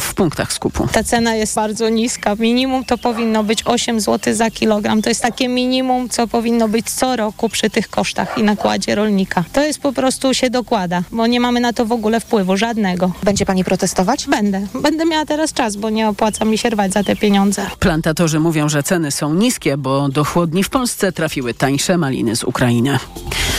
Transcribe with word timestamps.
w 0.00 0.14
punktach 0.14 0.52
skupu. 0.52 0.88
Ta 0.92 1.04
cena 1.04 1.34
jest 1.34 1.54
bardzo 1.54 1.88
niska. 1.88 2.34
Minimum 2.34 2.84
to 2.84 2.98
powinno 2.98 3.44
być 3.44 3.62
8 3.66 4.00
zł 4.00 4.34
za 4.34 4.50
kilogram. 4.50 5.02
To 5.02 5.08
jest 5.08 5.22
takie 5.22 5.48
minimum, 5.48 6.08
co 6.08 6.28
powinno 6.28 6.68
być 6.68 6.90
co 6.90 7.16
roku 7.16 7.48
przy 7.48 7.70
tych 7.70 7.88
kosztach 7.88 8.38
i 8.38 8.42
nakładzie 8.42 8.94
rolnika. 8.94 9.44
To 9.52 9.64
jest 9.64 9.80
po 9.80 9.92
prostu 9.92 10.34
się 10.34 10.50
dokłada, 10.50 11.02
bo 11.12 11.26
nie 11.26 11.40
mamy 11.40 11.60
na 11.60 11.72
to 11.72 11.86
w 11.86 11.92
ogóle 11.92 12.20
wpływu 12.20 12.56
żadnego. 12.56 13.12
Będzie 13.22 13.46
pani 13.46 13.64
protestować? 13.64 14.26
Będę. 14.26 14.66
Będę 14.82 15.04
miała 15.04 15.26
teraz 15.26 15.52
czas, 15.52 15.76
bo 15.76 15.90
nie 15.90 16.08
opłaca 16.08 16.44
mi 16.44 16.58
się 16.58 16.70
rwać 16.70 16.92
za 16.92 17.04
te 17.04 17.16
pieniądze. 17.16 17.66
Plantatorzy 17.78 18.40
mówią, 18.40 18.68
że 18.68 18.82
ceny 18.82 19.10
są 19.10 19.34
niskie, 19.34 19.76
bo 19.76 20.08
do 20.08 20.24
chłodni 20.24 20.62
w 20.62 20.70
Polsce 20.70 21.12
trafiły 21.12 21.54
tańsze 21.54 21.98
maliny 21.98 22.36
z 22.36 22.44
Ukrainy. 22.44 22.98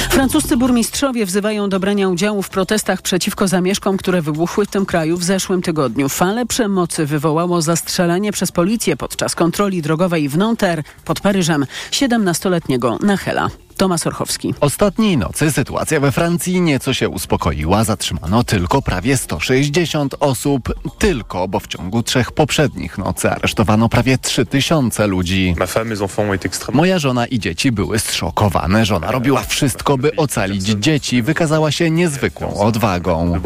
Francuscy 0.09 0.57
burmistrzowie 0.57 1.25
wzywają 1.25 1.69
do 1.69 1.79
brania 1.79 2.09
udziału 2.09 2.41
w 2.41 2.49
protestach 2.49 3.01
przeciwko 3.01 3.47
zamieszkom, 3.47 3.97
które 3.97 4.21
wybuchły 4.21 4.65
w 4.65 4.69
tym 4.69 4.85
kraju 4.85 5.17
w 5.17 5.23
zeszłym 5.23 5.61
tygodniu. 5.61 6.09
Fale 6.27 6.45
przemocy 6.45 7.05
wywołało 7.05 7.61
zastrzelenie 7.61 8.31
przez 8.31 8.51
policję 8.51 8.97
podczas 8.97 9.35
kontroli 9.35 9.81
drogowej 9.81 10.29
w 10.29 10.37
Nanterre 10.37 10.83
pod 11.05 11.19
Paryżem 11.21 11.65
17-letniego 11.91 12.97
Nachela. 13.03 13.49
Tomasz 13.77 14.07
Orchowski. 14.07 14.53
Ostatniej 14.59 15.17
nocy 15.17 15.51
sytuacja 15.51 15.99
we 15.99 16.11
Francji 16.11 16.61
nieco 16.61 16.93
się 16.93 17.09
uspokoiła. 17.09 17.83
Zatrzymano 17.83 18.43
tylko 18.43 18.81
prawie 18.81 19.17
160 19.17 20.15
osób. 20.19 20.73
Tylko, 20.97 21.47
bo 21.47 21.59
w 21.59 21.67
ciągu 21.67 22.03
trzech 22.03 22.31
poprzednich 22.31 22.97
nocy 22.97 23.31
aresztowano 23.31 23.89
prawie 23.89 24.17
3000 24.17 25.07
ludzi. 25.07 25.55
Moja 26.73 26.99
żona 26.99 27.25
i 27.27 27.39
dzieci 27.39 27.71
były 27.71 27.99
zszokowane. 27.99 28.85
Żona 28.85 29.11
robiła 29.11 29.41
wszystko, 29.41 29.97
by 29.97 30.15
ocalić 30.15 30.63
dzieci. 30.63 31.21
Wykazała 31.21 31.71
się 31.71 31.91
niezwykłą 31.91 32.53
odwagą. 32.53 33.39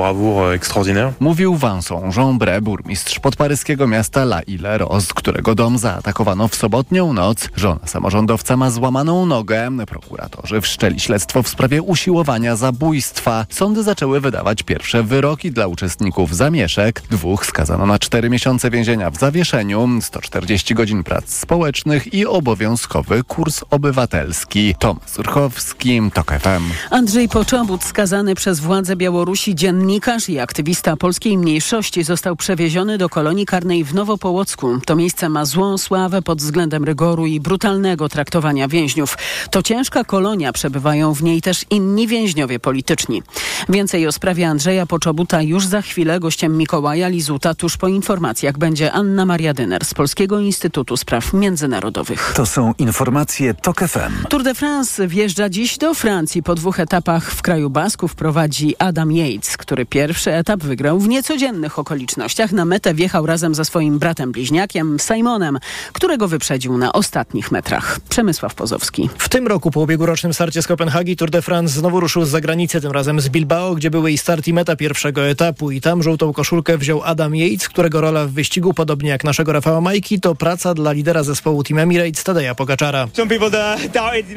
Mówił 1.20 1.56
Vincent 1.56 2.16
Jeanbré, 2.16 2.62
burmistrz 2.62 3.20
podparyskiego 3.20 3.88
miasta 3.88 4.22
La 4.22 4.42
Ile-Rose, 4.42 5.14
którego 5.16 5.56
dom 5.56 5.78
zaatakowano 5.78 6.48
w 6.48 6.56
sobotnią 6.56 7.14
noc. 7.14 7.50
Żona 7.56 7.88
samorządowca 7.88 8.58
ma 8.58 8.72
złamaną 8.72 9.26
nogę. 9.26 9.70
Prokurator 9.88 10.21
Prokuratorzy 10.22 10.62
wszczęli 10.62 11.00
śledztwo 11.00 11.44
w 11.44 11.48
sprawie 11.48 11.82
usiłowania 11.82 12.56
zabójstwa. 12.56 13.46
Sądy 13.50 13.84
zaczęły 13.84 14.20
wydawać 14.20 14.64
pierwsze 14.64 15.04
wyroki 15.04 15.52
dla 15.52 15.68
uczestników 15.68 16.36
zamieszek. 16.36 17.02
Dwóch 17.10 17.46
skazano 17.46 17.86
na 17.86 18.00
cztery 18.00 18.30
miesiące 18.30 18.70
więzienia 18.70 19.12
w 19.12 19.18
zawieszeniu, 19.18 19.90
140 20.02 20.76
godzin 20.76 21.04
prac 21.04 21.34
społecznych 21.34 22.14
i 22.14 22.26
obowiązkowy 22.26 23.24
kurs 23.24 23.64
obywatelski. 23.70 24.76
Tomasz 24.80 25.02
Surchowski, 25.06 26.02
TOK 26.14 26.32
FM. 26.32 26.64
Andrzej 26.90 27.30
Poczobut, 27.30 27.84
skazany 27.84 28.36
przez 28.36 28.60
władze 28.60 28.96
Białorusi 28.96 29.56
dziennikarz 29.56 30.30
i 30.30 30.40
aktywista 30.40 30.98
polskiej 30.98 31.38
mniejszości, 31.38 32.04
został 32.04 32.36
przewieziony 32.36 32.98
do 32.98 33.10
kolonii 33.10 33.46
karnej 33.46 33.84
w 33.84 33.94
Nowopołocku. 33.94 34.80
To 34.86 34.96
miejsce 34.96 35.30
ma 35.30 35.46
złą 35.46 35.78
sławę 35.78 36.22
pod 36.22 36.40
względem 36.40 36.84
rygoru 36.84 37.26
i 37.26 37.40
brutalnego 37.40 38.10
traktowania 38.10 38.68
więźniów. 38.68 39.18
To 39.52 39.64
ciężka 39.64 40.04
kolonia, 40.12 40.54
przebywają 40.54 41.14
w 41.14 41.24
niej 41.24 41.42
też 41.42 41.66
inni 41.70 42.08
więźniowie 42.08 42.60
polityczni. 42.60 43.24
Więcej 43.70 44.08
o 44.08 44.12
sprawie 44.12 44.48
Andrzeja 44.48 44.86
Poczobuta 44.86 45.42
już 45.42 45.66
za 45.66 45.82
chwilę. 45.82 46.20
Gościem 46.20 46.58
Mikołaja 46.58 47.08
Lizuta 47.08 47.56
tuż 47.56 47.78
po 47.78 47.88
informacjach 47.88 48.58
będzie 48.58 48.92
Anna 48.92 49.26
Maria 49.26 49.54
Dyner 49.54 49.86
z 49.86 49.94
Polskiego 49.94 50.40
Instytutu 50.40 50.98
Spraw 50.98 51.34
Międzynarodowych. 51.34 52.34
To 52.36 52.46
są 52.46 52.74
informacje 52.78 53.54
TOK 53.54 53.80
FM. 53.80 54.28
Tour 54.30 54.44
de 54.44 54.56
France 54.56 55.08
wjeżdża 55.08 55.50
dziś 55.50 55.78
do 55.78 55.94
Francji. 55.94 56.44
Po 56.44 56.56
dwóch 56.56 56.80
etapach 56.80 57.32
w 57.32 57.42
kraju 57.42 57.70
Basków 57.70 58.16
prowadzi 58.16 58.76
Adam 58.80 59.12
Yates, 59.12 59.58
który 59.58 59.86
pierwszy 59.86 60.34
etap 60.34 60.64
wygrał 60.64 61.00
w 61.00 61.08
niecodziennych 61.08 61.80
okolicznościach. 61.80 62.52
Na 62.52 62.66
metę 62.66 62.94
wjechał 62.94 63.26
razem 63.26 63.56
ze 63.56 63.66
swoim 63.66 64.00
bratem 64.00 64.32
bliźniakiem 64.32 64.98
Simonem, 65.00 65.60
którego 65.94 66.28
wyprzedził 66.28 66.78
na 66.78 66.94
ostatnich 66.94 67.52
metrach. 67.52 68.00
Przemysław 68.10 68.54
Pozowski. 68.54 69.10
W 69.18 69.30
tym 69.30 69.48
roku 69.48 69.72
po 69.72 69.82
ubiegłorocznym 70.02 70.34
starcie 70.34 70.62
z 70.62 70.68
Kopenhagi 70.68 71.16
Tour 71.16 71.30
de 71.30 71.42
France 71.42 71.80
znowu 71.80 72.00
ruszył 72.00 72.26
z 72.26 72.30
zagranicy, 72.30 72.82
tym 72.82 72.92
razem 72.92 73.22
z 73.22 73.30
Bilbao, 73.30 73.76
gdzie 73.76 73.90
były 73.90 74.12
i 74.12 74.18
start 74.18 74.48
i 74.48 74.54
meta 74.54 74.76
pierwszego 74.76 75.28
etapu. 75.28 75.72
I 75.72 75.82
tam 75.82 76.04
żółtą 76.04 76.34
koszulkę 76.34 76.78
wziął 76.78 77.02
Adam 77.04 77.36
Yates, 77.36 77.70
którego 77.70 78.02
rola 78.02 78.26
w 78.26 78.32
wyścigu, 78.32 78.74
podobnie 78.74 79.10
jak 79.10 79.24
naszego 79.24 79.52
Rafała 79.54 79.82
Majki, 79.82 80.20
to 80.20 80.36
praca 80.36 80.74
dla 80.74 80.92
lidera 80.92 81.24
zespołu 81.24 81.64
Team 81.64 81.80
Emirates 81.80 82.24
Tadeja 82.24 82.56
Pogaczara. 82.56 83.08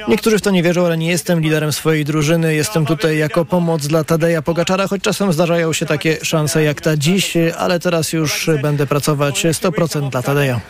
Niektórzy 0.09 0.39
w 0.39 0.43
to 0.43 0.51
nie 0.51 0.63
wierzą, 0.63 0.87
ale 0.87 0.99
nie 0.99 1.09
jestem 1.09 1.41
liderem 1.41 1.73
swojej 1.73 2.05
drużyny. 2.05 2.55
Jestem 2.55 2.87
tutaj 2.87 3.19
jako 3.19 3.45
pomoc 3.45 3.87
dla 3.87 4.05
Tadeja 4.05 4.43
Pogaczara, 4.43 4.87
choć 4.89 5.03
czasem 5.03 5.33
zdarzają 5.33 5.73
się 5.73 5.87
takie 5.87 6.17
szanse 6.23 6.63
jak 6.63 6.81
ta 6.81 6.97
dziś, 6.97 7.35
ale 7.59 7.81
teraz 7.81 8.13
już 8.13 8.51
będę 8.63 8.87
pracować 8.87 9.45
100% 9.45 10.11
dla 10.11 10.23
Tadeja. 10.23 10.61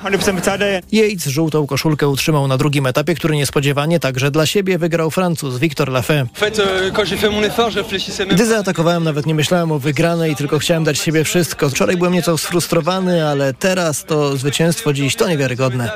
Yates 0.92 1.26
żółtą 1.26 1.66
koszulkę 1.66 2.08
utrzymał 2.08 2.48
na 2.48 2.56
drugim 2.56 2.86
etapie, 2.86 3.14
który 3.14 3.36
niespodziewanie 3.36 4.00
także 4.00 4.30
dla 4.30 4.46
siebie 4.46 4.78
wygrał 4.84 5.10
Francuz 5.10 5.58
Victor 5.58 5.88
Lafay. 5.88 6.26
Gdy 8.30 8.46
zaatakowałem, 8.46 9.04
nawet 9.04 9.26
nie 9.26 9.34
myślałem 9.34 9.72
o 9.72 9.78
wygranej, 9.78 10.36
tylko 10.36 10.58
chciałem 10.58 10.84
dać 10.84 10.98
siebie 10.98 11.24
wszystko. 11.24 11.70
Wczoraj 11.70 11.96
byłem 11.96 12.12
nieco 12.12 12.38
sfrustrowany, 12.38 13.28
ale 13.28 13.54
teraz 13.54 14.04
to 14.04 14.36
zwycięstwo 14.36 14.92
dziś 14.92 15.16
to 15.16 15.28
niewiarygodne. 15.28 15.90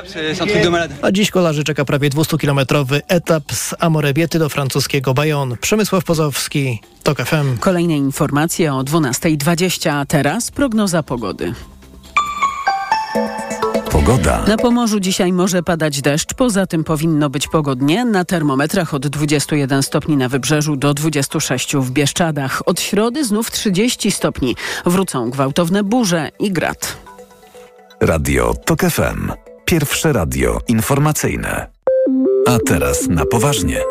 A 1.01 1.11
dziś 1.11 1.31
kolarzy 1.31 1.63
czeka 1.63 1.85
prawie 1.85 2.09
200-kilometrowy 2.09 3.01
etap 3.07 3.43
z 3.51 3.75
Amorebiety 3.79 4.39
do 4.39 4.49
francuskiego 4.49 5.13
Bayonne. 5.13 5.57
Przemysław 5.57 6.03
Pozowski, 6.03 6.81
TOK 7.03 7.21
FM. 7.21 7.57
Kolejne 7.57 7.97
informacje 7.97 8.73
o 8.73 8.83
12.20, 8.83 9.89
a 9.89 10.05
teraz 10.05 10.51
prognoza 10.51 11.03
pogody. 11.03 11.53
Pogoda. 13.99 14.43
Na 14.47 14.57
Pomorzu 14.57 14.99
dzisiaj 14.99 15.33
może 15.33 15.63
padać 15.63 16.01
deszcz, 16.01 16.33
poza 16.33 16.67
tym 16.67 16.83
powinno 16.83 17.29
być 17.29 17.47
pogodnie. 17.47 18.05
Na 18.05 18.25
termometrach 18.25 18.93
od 18.93 19.07
21 19.07 19.83
stopni 19.83 20.17
na 20.17 20.29
wybrzeżu 20.29 20.75
do 20.75 20.93
26 20.93 21.75
w 21.75 21.91
Bieszczadach. 21.91 22.61
Od 22.65 22.81
środy 22.81 23.25
znów 23.25 23.51
30 23.51 24.11
stopni. 24.11 24.55
Wrócą 24.85 25.29
gwałtowne 25.29 25.83
burze 25.83 26.31
i 26.39 26.51
grad. 26.51 26.97
Radio 28.01 28.53
TOK 28.65 28.81
FM. 28.81 29.31
Pierwsze 29.65 30.13
radio 30.13 30.59
informacyjne. 30.67 31.67
A 32.47 32.57
teraz 32.65 33.07
na 33.07 33.25
poważnie. 33.25 33.81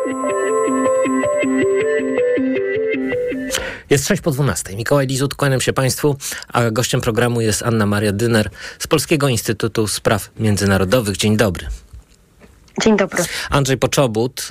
Jest 3.89 4.07
6 4.07 4.21
po 4.21 4.31
12. 4.31 4.75
Mikołaj 4.75 5.07
Lizut, 5.07 5.35
kłaniam 5.35 5.61
się 5.61 5.73
Państwu, 5.73 6.15
a 6.47 6.71
gościem 6.71 7.01
programu 7.01 7.41
jest 7.41 7.63
Anna 7.63 7.85
Maria 7.85 8.11
Dyner 8.11 8.49
z 8.79 8.87
Polskiego 8.87 9.27
Instytutu 9.27 9.87
Spraw 9.87 10.29
Międzynarodowych. 10.39 11.17
Dzień 11.17 11.37
dobry. 11.37 11.67
Dzień 12.81 12.97
dobry. 12.97 13.23
Andrzej 13.49 13.77
Poczobut, 13.77 14.47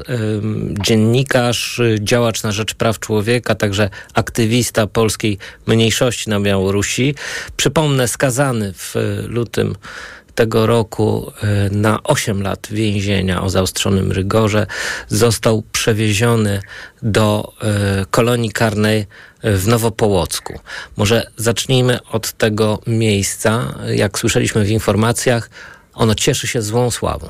dziennikarz, 0.85 1.81
działacz 2.01 2.43
na 2.43 2.53
rzecz 2.53 2.75
praw 2.75 2.99
człowieka, 2.99 3.55
także 3.55 3.91
aktywista 4.15 4.87
polskiej 4.87 5.39
mniejszości 5.67 6.31
na 6.31 6.41
Białorusi. 6.41 7.15
Przypomnę, 7.57 8.09
skazany 8.09 8.73
w 8.73 8.95
lutym 9.29 9.75
tego 10.35 10.67
roku 10.67 11.33
na 11.71 12.03
8 12.03 12.43
lat 12.43 12.69
więzienia 12.71 13.43
o 13.43 13.51
zaostrzonym 13.51 14.13
rygorze. 14.13 14.67
Został 15.09 15.63
przewieziony 15.73 16.61
do 17.03 17.53
kolonii 18.11 18.51
karnej 18.51 19.07
w 19.43 19.67
Nowopołocku. 19.69 20.61
Może 20.97 21.31
zacznijmy 21.37 21.99
od 22.13 22.33
tego 22.33 22.79
miejsca. 22.87 23.75
Jak 23.87 24.19
słyszeliśmy 24.19 24.65
w 24.65 24.71
informacjach, 24.71 25.51
ono 25.95 26.15
cieszy 26.15 26.47
się 26.47 26.63
złą 26.63 26.91
sławą. 26.91 27.29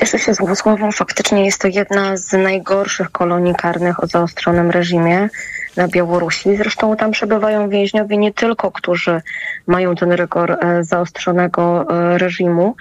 Cieszy 0.00 0.18
się 0.18 0.34
złą 0.34 0.54
sławą. 0.54 0.92
Faktycznie 0.92 1.44
jest 1.44 1.60
to 1.60 1.68
jedna 1.68 2.16
z 2.16 2.32
najgorszych 2.32 3.10
kolonii 3.10 3.54
karnych 3.54 4.02
o 4.04 4.06
zaostrzonym 4.06 4.70
reżimie 4.70 5.28
na 5.76 5.88
Białorusi. 5.88 6.56
Zresztą 6.56 6.96
tam 6.96 7.10
przebywają 7.10 7.68
więźniowie 7.68 8.16
nie 8.16 8.32
tylko, 8.32 8.72
którzy 8.72 9.22
mają 9.66 9.94
ten 9.94 10.12
rygor 10.12 10.58
zaostrzonego 10.80 11.86
reżimu. 12.16 12.76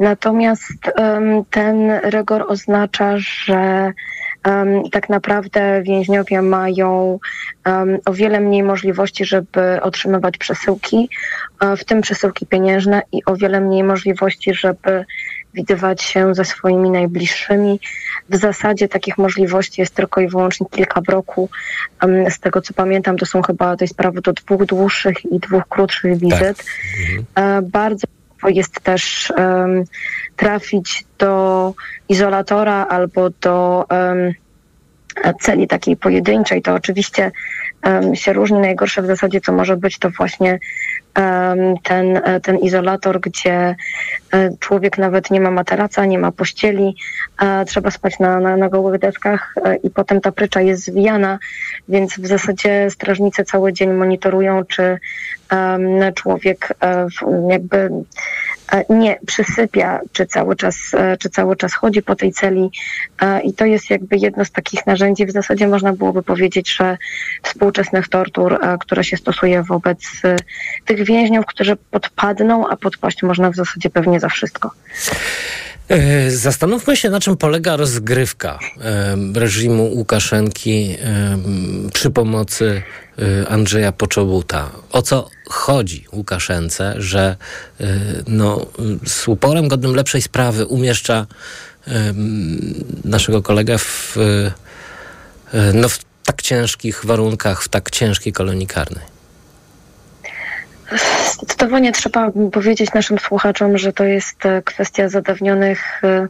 Natomiast 0.00 0.72
ten 1.50 1.90
rygor 1.90 2.44
oznacza, 2.48 3.14
że 3.18 3.92
Um, 4.46 4.90
tak 4.90 5.08
naprawdę 5.08 5.82
więźniowie 5.82 6.42
mają 6.42 7.18
um, 7.66 7.98
o 8.04 8.12
wiele 8.12 8.40
mniej 8.40 8.62
możliwości, 8.62 9.24
żeby 9.24 9.82
otrzymywać 9.82 10.38
przesyłki, 10.38 11.08
um, 11.60 11.76
w 11.76 11.84
tym 11.84 12.00
przesyłki 12.00 12.46
pieniężne 12.46 13.02
i 13.12 13.24
o 13.24 13.36
wiele 13.36 13.60
mniej 13.60 13.84
możliwości, 13.84 14.54
żeby 14.54 15.04
widywać 15.54 16.02
się 16.02 16.34
ze 16.34 16.44
swoimi 16.44 16.90
najbliższymi. 16.90 17.80
W 18.28 18.36
zasadzie 18.36 18.88
takich 18.88 19.18
możliwości 19.18 19.80
jest 19.80 19.94
tylko 19.94 20.20
i 20.20 20.28
wyłącznie 20.28 20.66
kilka 20.70 21.00
w 21.00 21.08
roku. 21.08 21.48
Z 22.28 22.40
tego 22.40 22.62
co 22.62 22.74
pamiętam, 22.74 23.16
to 23.16 23.26
są 23.26 23.42
chyba 23.42 23.76
to 23.76 23.84
jest 23.84 23.96
prawo 23.96 24.20
do 24.20 24.32
dwóch 24.32 24.64
dłuższych 24.64 25.24
i 25.24 25.38
dwóch 25.38 25.62
krótszych 25.68 26.18
wizyt. 26.18 26.56
Tak. 26.56 26.66
Mhm. 27.36 27.70
Bardzo 27.70 28.06
jest 28.48 28.80
też 28.80 29.32
um, 29.36 29.84
trafić 30.36 31.04
do 31.18 31.74
izolatora 32.08 32.86
albo 32.86 33.30
do 33.30 33.86
um, 33.90 34.32
celi 35.40 35.68
takiej 35.68 35.96
pojedynczej, 35.96 36.62
to 36.62 36.74
oczywiście 36.74 37.30
się 38.14 38.32
różni. 38.32 38.58
Najgorsze 38.58 39.02
w 39.02 39.06
zasadzie, 39.06 39.40
co 39.40 39.52
może 39.52 39.76
być, 39.76 39.98
to 39.98 40.10
właśnie 40.10 40.58
ten, 41.82 42.20
ten 42.42 42.58
izolator, 42.58 43.20
gdzie 43.20 43.76
człowiek 44.58 44.98
nawet 44.98 45.30
nie 45.30 45.40
ma 45.40 45.50
materaca, 45.50 46.06
nie 46.06 46.18
ma 46.18 46.32
pościeli, 46.32 46.96
trzeba 47.66 47.90
spać 47.90 48.18
na, 48.18 48.40
na, 48.40 48.56
na 48.56 48.68
gołych 48.68 49.00
deskach 49.00 49.54
i 49.82 49.90
potem 49.90 50.20
ta 50.20 50.32
prycza 50.32 50.60
jest 50.60 50.84
zwijana, 50.84 51.38
więc 51.88 52.18
w 52.18 52.26
zasadzie 52.26 52.90
strażnicy 52.90 53.44
cały 53.44 53.72
dzień 53.72 53.92
monitorują, 53.92 54.64
czy 54.64 54.98
człowiek 56.14 56.68
jakby 57.48 57.90
nie 58.88 59.18
przysypia, 59.26 60.00
czy 60.12 60.26
cały 60.26 60.56
czas, 60.56 60.76
e, 60.94 61.16
czy 61.16 61.30
cały 61.30 61.56
czas 61.56 61.74
chodzi 61.74 62.02
po 62.02 62.16
tej 62.16 62.32
celi. 62.32 62.70
I 63.44 63.54
to 63.54 63.64
jest 63.64 63.90
jakby 63.90 64.16
jedno 64.16 64.44
z 64.44 64.50
takich 64.50 64.86
narzędzi. 64.86 65.26
W 65.26 65.30
zasadzie 65.30 65.68
można 65.68 65.92
byłoby 65.92 66.22
powiedzieć, 66.22 66.76
że 66.76 66.98
współczesnych 67.42 68.08
tortur, 68.08 68.60
które 68.80 69.04
się 69.04 69.16
stosuje 69.16 69.62
wobec 69.62 70.04
e, 70.24 70.36
tych 70.84 71.04
więźniów, 71.04 71.46
którzy 71.46 71.76
podpadną, 71.76 72.68
a 72.68 72.76
podpaść 72.76 73.22
można 73.22 73.50
w 73.50 73.56
zasadzie 73.56 73.90
pewnie 73.90 74.20
za 74.20 74.28
wszystko. 74.28 74.70
E, 75.88 76.30
zastanówmy 76.30 76.96
się, 76.96 77.10
na 77.10 77.20
czym 77.20 77.36
polega 77.36 77.76
rozgrywka 77.76 78.58
reżimu 79.34 79.84
Łukaszenki 79.84 80.96
przy 81.92 82.10
pomocy 82.10 82.82
Andrzeja 83.48 83.92
Poczobuta. 83.92 84.70
O 84.90 85.02
co 85.02 85.30
chodzi 85.48 86.06
Łukaszence, 86.12 86.94
że 86.98 87.36
no, 88.26 88.66
z 89.06 89.28
uporem 89.28 89.68
godnym 89.68 89.94
lepszej 89.94 90.22
sprawy 90.22 90.66
umieszcza 90.66 91.26
naszego 93.04 93.42
kolegę 93.42 93.78
w, 93.78 94.16
no, 95.74 95.88
w 95.88 95.98
tak 96.24 96.42
ciężkich 96.42 97.04
warunkach, 97.04 97.62
w 97.62 97.68
tak 97.68 97.90
ciężkiej 97.90 98.32
kolonii 98.32 98.66
karnej? 98.66 99.04
Zdecydowanie 101.32 101.92
trzeba 101.92 102.30
powiedzieć 102.52 102.92
naszym 102.92 103.18
słuchaczom, 103.18 103.78
że 103.78 103.92
to 103.92 104.04
jest 104.04 104.46
e, 104.46 104.62
kwestia 104.62 105.08
zadawnionych 105.08 106.04
e, 106.04 106.28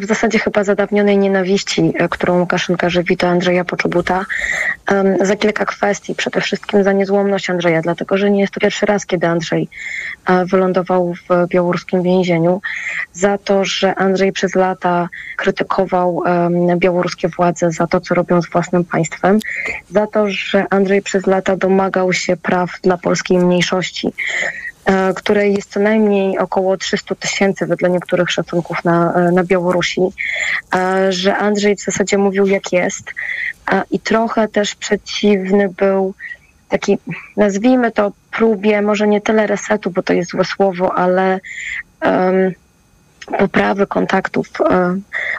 w 0.00 0.06
zasadzie 0.06 0.38
chyba 0.38 0.64
zadawnionej 0.64 1.18
nienawiści, 1.18 1.92
e, 1.98 2.08
którą 2.08 2.40
Łukaszenka 2.40 2.90
żywi 2.90 3.16
do 3.16 3.28
Andrzeja 3.28 3.64
Poczobuta, 3.64 4.26
za 5.20 5.36
kilka 5.36 5.64
kwestii. 5.64 6.14
Przede 6.14 6.40
wszystkim 6.40 6.84
za 6.84 6.92
niezłomność 6.92 7.50
Andrzeja, 7.50 7.82
dlatego 7.82 8.18
że 8.18 8.30
nie 8.30 8.40
jest 8.40 8.52
to 8.52 8.60
pierwszy 8.60 8.86
raz, 8.86 9.06
kiedy 9.06 9.26
Andrzej 9.26 9.68
wylądował 10.44 11.14
w 11.14 11.48
białoruskim 11.48 12.02
więzieniu. 12.02 12.60
Za 13.12 13.38
to, 13.38 13.64
że 13.64 13.94
Andrzej 13.94 14.32
przez 14.32 14.54
lata 14.54 15.08
krytykował 15.36 16.22
białoruskie 16.76 17.28
władze 17.28 17.70
za 17.70 17.86
to, 17.86 18.00
co 18.00 18.14
robią 18.14 18.42
z 18.42 18.50
własnym 18.50 18.84
państwem. 18.84 19.38
Za 19.90 20.06
to, 20.06 20.30
że 20.30 20.64
Andrzej 20.70 21.02
przez 21.02 21.26
lata 21.26 21.56
domagał 21.56 22.12
się 22.12 22.36
praw 22.36 22.70
dla 22.82 22.98
polskiej 22.98 23.38
mniejszości. 23.38 24.12
E, 24.86 25.14
której 25.14 25.54
jest 25.54 25.70
co 25.70 25.80
najmniej 25.80 26.38
około 26.38 26.76
300 26.76 27.14
tysięcy 27.14 27.66
wedle 27.66 27.90
niektórych 27.90 28.30
szacunków 28.30 28.84
na, 28.84 29.12
e, 29.14 29.32
na 29.32 29.44
Białorusi, 29.44 30.00
e, 30.74 31.12
że 31.12 31.36
Andrzej 31.36 31.76
w 31.76 31.80
zasadzie 31.80 32.18
mówił 32.18 32.46
jak 32.46 32.72
jest. 32.72 33.12
I 33.90 34.00
trochę 34.00 34.48
też 34.48 34.74
przeciwny 34.74 35.68
był 35.68 36.14
taki, 36.68 36.98
nazwijmy 37.36 37.92
to 37.92 38.12
próbie, 38.30 38.82
może 38.82 39.08
nie 39.08 39.20
tyle 39.20 39.46
resetu, 39.46 39.90
bo 39.90 40.02
to 40.02 40.12
jest 40.12 40.30
złe 40.30 40.44
słowo, 40.44 40.94
ale 40.94 41.40
um, 42.02 42.52
poprawy 43.38 43.86
kontaktów 43.86 44.48
e, 44.60 44.96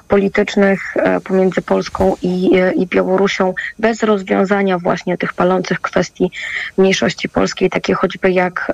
politycznych 0.07 0.98
e, 0.98 1.22
pomiędzy 1.22 1.62
Polską 1.62 2.16
i, 2.22 2.56
e, 2.56 2.74
i 2.74 2.88
Białorusią 2.88 3.54
bez 3.80 4.04
rozwiązania 4.04 4.80
właśnie 4.80 5.18
tych 5.18 5.34
palących 5.34 5.81
kwestii 5.81 6.31
mniejszości 6.78 7.30
polskiej, 7.30 7.69
takie 7.69 7.94
choćby 7.94 8.31
jak 8.31 8.72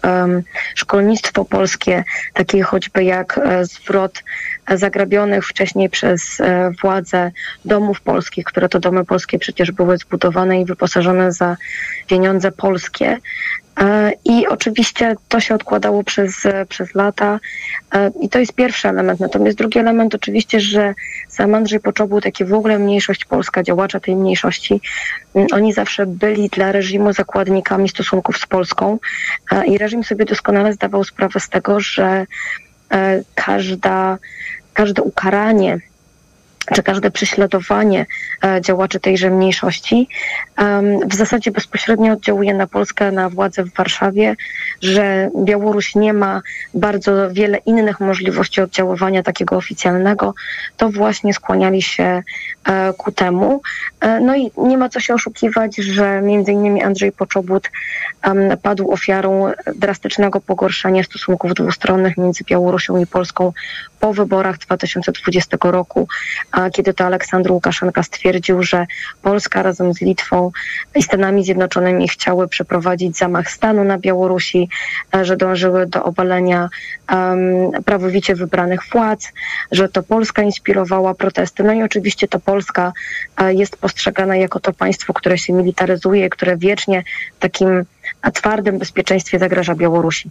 szkolnictwo 0.75 1.45
polskie, 1.45 2.03
takie 2.33 2.63
choćby 2.63 3.03
jak 3.03 3.39
zwrot 3.61 4.23
zagrabionych 4.75 5.47
wcześniej 5.47 5.89
przez 5.89 6.41
władze 6.81 7.31
domów 7.65 8.01
polskich, 8.01 8.45
które 8.45 8.69
to 8.69 8.79
domy 8.79 9.05
polskie 9.05 9.39
przecież 9.39 9.71
były 9.71 9.97
zbudowane 9.97 10.61
i 10.61 10.65
wyposażone 10.65 11.31
za 11.31 11.57
pieniądze 12.07 12.51
polskie. 12.51 13.17
E, 13.79 14.11
I 14.25 14.47
oczywiście 14.47 15.15
to 15.27 15.39
się 15.39 15.55
odkładało 15.55 16.03
przez, 16.03 16.47
przez 16.69 16.95
lata 16.95 17.39
e, 17.93 18.11
i 18.21 18.29
to 18.29 18.39
jest 18.39 18.53
pierwszy 18.53 18.89
element. 18.89 19.19
Natomiast 19.19 19.57
drugi 19.57 19.79
element 19.79 20.15
oczywiście, 20.15 20.59
że 20.59 20.93
sam 21.27 21.55
Andrzej 21.55 21.79
Poczobut, 21.79 22.23
taki 22.23 22.45
w 22.45 22.53
ogóle 22.53 22.79
mniejszość 22.79 23.25
polska, 23.25 23.63
działacza 23.63 23.99
tej 23.99 24.15
mniejszości, 24.15 24.81
oni 25.53 25.73
zawsze 25.73 26.05
byli 26.05 26.49
dla 26.49 26.71
reżimu 26.71 27.13
zakładnikami 27.13 27.89
stosunków 27.89 28.37
z 28.37 28.45
Polską 28.45 28.99
e, 29.51 29.65
i 29.65 29.77
reżim 29.77 30.03
sobie 30.03 30.25
doskonale 30.25 30.73
zdawał 30.73 31.03
sprawę 31.03 31.39
z 31.39 31.49
tego, 31.49 31.79
że 31.79 32.25
każda, 33.35 34.17
każde 34.73 35.01
ukaranie 35.01 35.79
czy 36.73 36.83
każde 36.83 37.11
prześladowanie 37.11 38.05
e, 38.43 38.61
działaczy 38.61 38.99
tejże 38.99 39.29
mniejszości 39.29 40.07
w 41.07 41.15
zasadzie 41.15 41.51
bezpośrednio 41.51 42.13
oddziałuje 42.13 42.53
na 42.53 42.67
Polskę, 42.67 43.11
na 43.11 43.29
władze 43.29 43.63
w 43.63 43.73
Warszawie, 43.73 44.35
że 44.81 45.29
Białoruś 45.43 45.95
nie 45.95 46.13
ma 46.13 46.41
bardzo 46.73 47.33
wiele 47.33 47.57
innych 47.57 47.99
możliwości 47.99 48.61
oddziaływania 48.61 49.23
takiego 49.23 49.55
oficjalnego, 49.55 50.33
to 50.77 50.89
właśnie 50.89 51.33
skłaniali 51.33 51.81
się 51.81 52.23
ku 52.97 53.11
temu. 53.11 53.61
E, 53.99 54.19
no 54.19 54.35
i 54.35 54.51
nie 54.57 54.77
ma 54.77 54.89
co 54.89 54.99
się 54.99 55.13
oszukiwać, 55.13 55.75
że 55.75 56.21
między 56.21 56.51
innymi 56.51 56.83
Andrzej 56.83 57.11
Poczobut 57.11 57.69
padł 58.61 58.91
ofiarą 58.91 59.51
drastycznego 59.75 60.41
pogorszenia 60.41 61.03
stosunków 61.03 61.53
dwustronnych 61.53 62.17
między 62.17 62.43
Białorusią 62.43 62.97
i 62.97 63.07
Polską 63.07 63.53
po 63.99 64.13
wyborach 64.13 64.57
2020 64.57 65.57
roku, 65.63 66.07
kiedy 66.73 66.93
to 66.93 67.05
Aleksandr 67.05 67.51
Łukaszenka 67.51 68.03
stwierdził, 68.03 68.63
że 68.63 68.85
Polska 69.21 69.63
razem 69.63 69.93
z 69.93 70.01
Litwą 70.01 70.51
i 70.95 71.03
Stanami 71.03 71.43
Zjednoczonymi 71.43 72.07
chciały 72.07 72.47
przeprowadzić 72.47 73.17
zamach 73.17 73.51
stanu 73.51 73.83
na 73.83 73.97
Białorusi, 73.97 74.69
że 75.21 75.37
dążyły 75.37 75.85
do 75.85 76.03
obalenia 76.03 76.69
prawowicie 77.85 78.35
wybranych 78.35 78.79
władz, 78.91 79.31
że 79.71 79.89
to 79.89 80.03
Polska 80.03 80.41
inspirowała 80.41 81.13
protesty. 81.13 81.63
No 81.63 81.73
i 81.73 81.83
oczywiście 81.83 82.27
to 82.27 82.39
jest 83.49 83.77
postrzegana 83.77 84.35
jako 84.35 84.59
to 84.59 84.73
państwo, 84.73 85.13
które 85.13 85.37
się 85.37 85.53
militaryzuje, 85.53 86.29
które 86.29 86.57
wiecznie 86.57 87.03
takim 87.39 87.85
a 88.21 88.31
twardym 88.31 88.79
bezpieczeństwie 88.79 89.39
zagraża 89.39 89.75
Białorusi. 89.75 90.29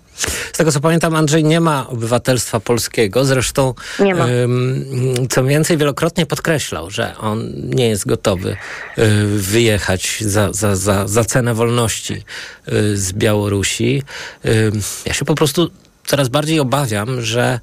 Z 0.52 0.56
tego 0.56 0.72
co 0.72 0.80
pamiętam, 0.80 1.16
Andrzej 1.16 1.44
nie 1.44 1.60
ma 1.60 1.88
obywatelstwa 1.88 2.60
polskiego. 2.60 3.24
Zresztą, 3.24 3.74
nie 3.98 4.14
ma. 4.14 4.26
co 5.30 5.44
więcej, 5.44 5.76
wielokrotnie 5.76 6.26
podkreślał, 6.26 6.90
że 6.90 7.16
on 7.18 7.52
nie 7.54 7.88
jest 7.88 8.06
gotowy 8.06 8.56
y, 8.98 9.26
wyjechać 9.26 10.18
za, 10.20 10.52
za, 10.52 10.76
za, 10.76 11.08
za 11.08 11.24
cenę 11.24 11.54
wolności 11.54 12.24
z 12.94 13.12
Białorusi. 13.12 14.02
Ja 15.06 15.14
się 15.14 15.24
po 15.24 15.34
prostu 15.34 15.70
coraz 16.06 16.28
bardziej 16.28 16.60
obawiam, 16.60 17.20
że 17.20 17.60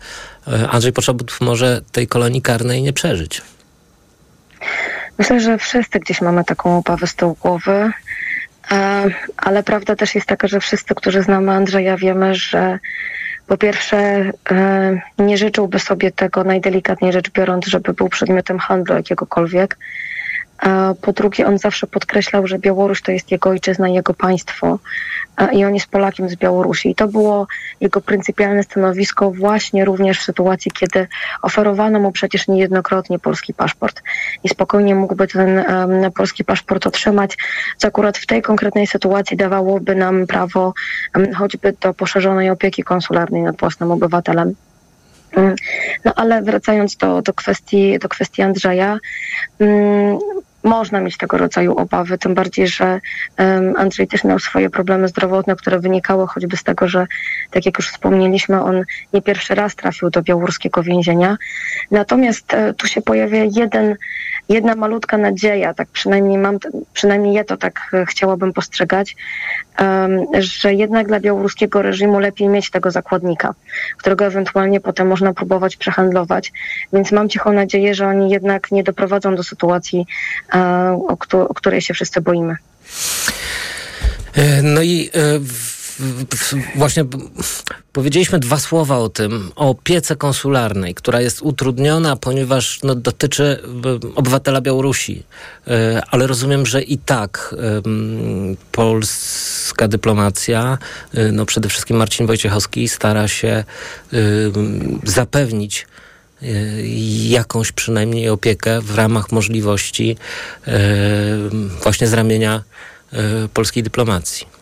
Andrzej 0.70 0.94
Poczobut 0.94 1.38
może 1.42 1.82
tej 1.92 2.08
kolonii 2.08 2.42
karnej 2.42 2.82
nie 2.82 2.94
przeżyć. 2.94 3.42
Myślę, 5.18 5.39
że 5.39 5.58
wszyscy 5.58 6.00
gdzieś 6.00 6.22
mamy 6.22 6.44
taką 6.44 6.78
obawę 6.78 7.08
z 7.08 7.16
tyłu 7.16 7.38
głowy. 7.42 7.92
E, 8.72 9.06
ale 9.38 9.63
prawda 9.63 9.96
też 9.96 10.16
jest 10.16 10.28
taka, 10.28 10.48
że 10.48 10.60
wszyscy, 10.60 10.96
którzy 10.96 11.22
znamy 11.22 11.51
Andrzeja, 11.51 11.98
wiemy, 11.98 12.36
że 12.36 12.80
po 13.48 13.58
pierwsze 13.58 13.98
e, 14.51 15.01
nie 15.20 15.38
życzyłby 15.38 15.80
sobie 15.80 16.12
tego 16.12 16.44
najdelikatniej 16.44 17.13
rzecz 17.13 17.30
biorąc, 17.30 17.68
żeby 17.68 17.94
był 17.94 18.10
przedmiotem 18.10 18.60
handlu 18.60 18.96
jakiegokolwiek. 18.96 19.78
Po 21.01 21.13
drugie, 21.13 21.48
on 21.48 21.58
zawsze 21.58 21.88
podkreślał, 21.88 22.48
że 22.48 22.60
Białoruś 22.60 23.01
to 23.01 23.12
jest 23.12 23.32
jego 23.32 23.50
ojczyzna, 23.50 23.89
jego 23.89 24.13
państwo 24.13 24.80
i 25.48 25.65
on 25.65 25.74
jest 25.74 25.88
Polakiem 25.88 26.29
z 26.29 26.36
Białorusi. 26.36 26.89
I 26.89 26.96
to 26.96 27.08
było 27.08 27.48
jego 27.81 28.01
pryncypialne 28.01 28.63
stanowisko 28.63 29.31
właśnie 29.31 29.86
również 29.86 30.19
w 30.19 30.24
sytuacji, 30.24 30.72
kiedy 30.72 31.08
oferowano 31.41 32.00
mu 32.00 32.12
przecież 32.12 32.48
niejednokrotnie 32.48 33.19
polski 33.19 33.53
paszport. 33.53 34.01
I 34.43 34.50
spokojnie 34.50 34.96
mógłby 34.96 35.27
ten 35.27 35.58
um, 35.58 36.12
polski 36.12 36.43
paszport 36.43 36.88
otrzymać, 36.88 37.38
co 37.77 37.88
akurat 37.88 38.17
w 38.17 38.25
tej 38.25 38.41
konkretnej 38.41 38.88
sytuacji 38.88 39.38
dawałoby 39.38 39.96
nam 39.96 40.27
prawo 40.27 40.74
um, 41.15 41.34
choćby 41.34 41.74
do 41.81 41.93
poszerzonej 41.93 42.50
opieki 42.50 42.84
konsularnej 42.84 43.41
nad 43.41 43.60
własnym 43.60 43.91
obywatelem. 43.91 44.55
Mm, 45.36 45.55
no 46.05 46.13
ale 46.15 46.41
wracając 46.41 46.96
do, 46.96 47.22
do, 47.22 47.34
kwestii, 47.34 48.00
do 48.00 48.10
kwestii 48.10 48.41
Andrzeja, 48.41 48.98
mm, 49.60 50.19
można 50.63 51.00
mieć 51.00 51.18
tego 51.18 51.38
rodzaju 51.38 51.75
obawy, 51.75 52.18
tym 52.18 52.36
bardziej, 52.36 52.68
że 52.68 53.00
Andrzej 53.78 54.08
też 54.08 54.24
miał 54.24 54.39
swoje 54.39 54.70
problemy 54.70 55.08
zdrowotne, 55.08 55.56
które 55.56 55.80
wynikały 55.80 56.28
choćby 56.28 56.58
z 56.58 56.63
tego, 56.63 56.88
że, 56.88 57.08
tak 57.51 57.66
jak 57.66 57.78
już 57.78 57.89
wspomnieliśmy, 57.89 58.62
on 58.62 58.84
nie 59.13 59.22
pierwszy 59.22 59.56
raz 59.56 59.75
trafił 59.75 60.10
do 60.10 60.22
białoruskiego 60.22 60.84
więzienia. 60.84 61.38
Natomiast 61.92 62.54
e, 62.54 62.74
tu 62.74 62.88
się 62.88 63.01
pojawia 63.01 63.44
jeden 63.44 63.96
jedna 64.50 64.75
malutka 64.75 65.18
nadzieja, 65.18 65.74
tak 65.74 65.88
przynajmniej 65.88 66.38
mam, 66.38 66.58
przynajmniej 66.94 67.34
ja 67.34 67.44
to 67.44 67.58
tak 67.58 67.89
e, 67.94 68.06
chciałabym 68.06 68.53
postrzegać, 68.53 69.15
że 70.39 70.74
jednak 70.74 71.08
dla 71.08 71.20
białoruskiego 71.20 71.82
reżimu 71.82 72.20
lepiej 72.20 72.48
mieć 72.48 72.70
tego 72.70 72.91
zakładnika, 72.91 73.53
którego 73.98 74.25
ewentualnie 74.25 74.79
potem 74.79 75.08
można 75.08 75.34
próbować 75.34 75.77
przehandlować. 75.77 76.51
Więc 76.94 77.12
mam 77.12 77.29
cichą 77.29 77.53
nadzieję, 77.53 77.96
że 77.96 78.08
oni 78.08 78.29
jednak 78.29 78.72
nie 78.72 78.84
doprowadzą 78.84 79.36
do 79.36 79.44
sytuacji, 79.44 80.06
e, 80.53 81.00
o 81.50 81.53
której 81.53 81.82
się 81.82 81.94
wszyscy 81.94 82.22
boimy. 82.22 82.56
E, 84.36 84.62
no 84.62 84.82
i 84.82 85.10
właśnie 86.75 87.06
powiedzieliśmy 87.94 88.39
dwa 88.39 88.60
słowa 88.60 88.98
o 88.98 89.10
tym, 89.10 89.51
o 89.56 89.70
opiece 89.70 90.15
konsularnej, 90.15 90.96
która 90.96 91.22
jest 91.22 91.41
utrudniona, 91.41 92.15
ponieważ 92.15 92.79
no, 92.84 92.96
dotyczy 92.96 93.60
obywatela 94.15 94.62
Białorusi. 94.62 95.24
E, 95.68 96.01
ale 96.12 96.27
rozumiem, 96.27 96.65
że 96.65 96.82
i 96.82 96.98
tak 96.98 97.56
polska 98.72 99.88
dyplomacja, 99.88 100.77
e, 101.13 101.32
no 101.32 101.46
przede 101.46 101.70
wszystkim 101.70 101.98
Marcin 101.98 102.27
Wojciechowski 102.27 102.89
stara 102.89 103.27
się 103.27 103.63
zapewnić 105.03 105.88
jakąś 107.29 107.72
przynajmniej 107.72 108.29
opiekę 108.29 108.82
w 108.82 108.96
ramach 108.96 109.32
możliwości 109.32 110.18
właśnie 111.84 112.08
z 112.08 112.13
ramienia 112.13 112.63
polskiej 113.53 113.84
dyplomacji. 113.84 114.59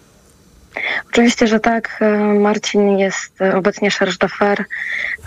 Oczywiście, 1.09 1.47
że 1.47 1.59
tak. 1.59 1.97
E, 2.01 2.17
Marcin 2.17 2.97
jest 2.97 3.41
obecnie 3.55 3.91
charge 3.91 4.17
d'affaires, 4.17 4.63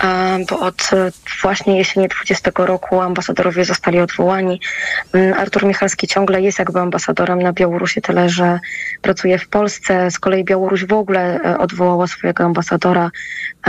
e, 0.04 0.38
bo 0.50 0.60
od 0.60 0.90
właśnie 1.42 1.78
jesieni 1.78 2.08
20 2.08 2.50
roku 2.56 3.00
ambasadorowie 3.00 3.64
zostali 3.64 4.00
odwołani. 4.00 4.60
Mm, 5.12 5.38
Artur 5.38 5.64
Michalski 5.64 6.06
ciągle 6.06 6.42
jest 6.42 6.58
jakby 6.58 6.80
ambasadorem 6.80 7.42
na 7.42 7.52
Białorusi, 7.52 8.02
tyle 8.02 8.28
że 8.28 8.60
pracuje 9.02 9.38
w 9.38 9.48
Polsce. 9.48 10.10
Z 10.10 10.18
kolei 10.18 10.44
Białoruś 10.44 10.84
w 10.84 10.92
ogóle 10.92 11.40
e, 11.40 11.58
odwołała 11.58 12.06
swojego 12.06 12.44
ambasadora. 12.44 13.10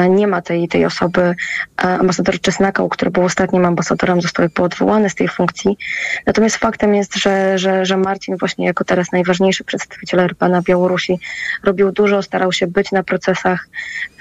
Nie 0.09 0.27
ma 0.27 0.41
tej, 0.41 0.67
tej 0.67 0.85
osoby. 0.85 1.35
Ambasador 1.77 2.41
Czesnakał, 2.41 2.89
który 2.89 3.11
był 3.11 3.23
ostatnim 3.23 3.65
ambasadorem, 3.65 4.21
został 4.21 4.47
odwołany 4.59 5.09
z 5.09 5.15
tej 5.15 5.27
funkcji. 5.27 5.77
Natomiast 6.25 6.55
faktem 6.55 6.95
jest, 6.95 7.15
że, 7.15 7.57
że, 7.57 7.85
że 7.85 7.97
Marcin 7.97 8.37
właśnie 8.37 8.65
jako 8.65 8.83
teraz 8.83 9.11
najważniejszy 9.11 9.63
przedstawiciel 9.63 10.19
RP 10.19 10.49
na 10.49 10.61
Białorusi 10.61 11.19
robił 11.71 11.91
dużo, 11.91 12.21
starał 12.21 12.51
się 12.51 12.67
być 12.67 12.91
na 12.91 13.03
procesach 13.03 13.67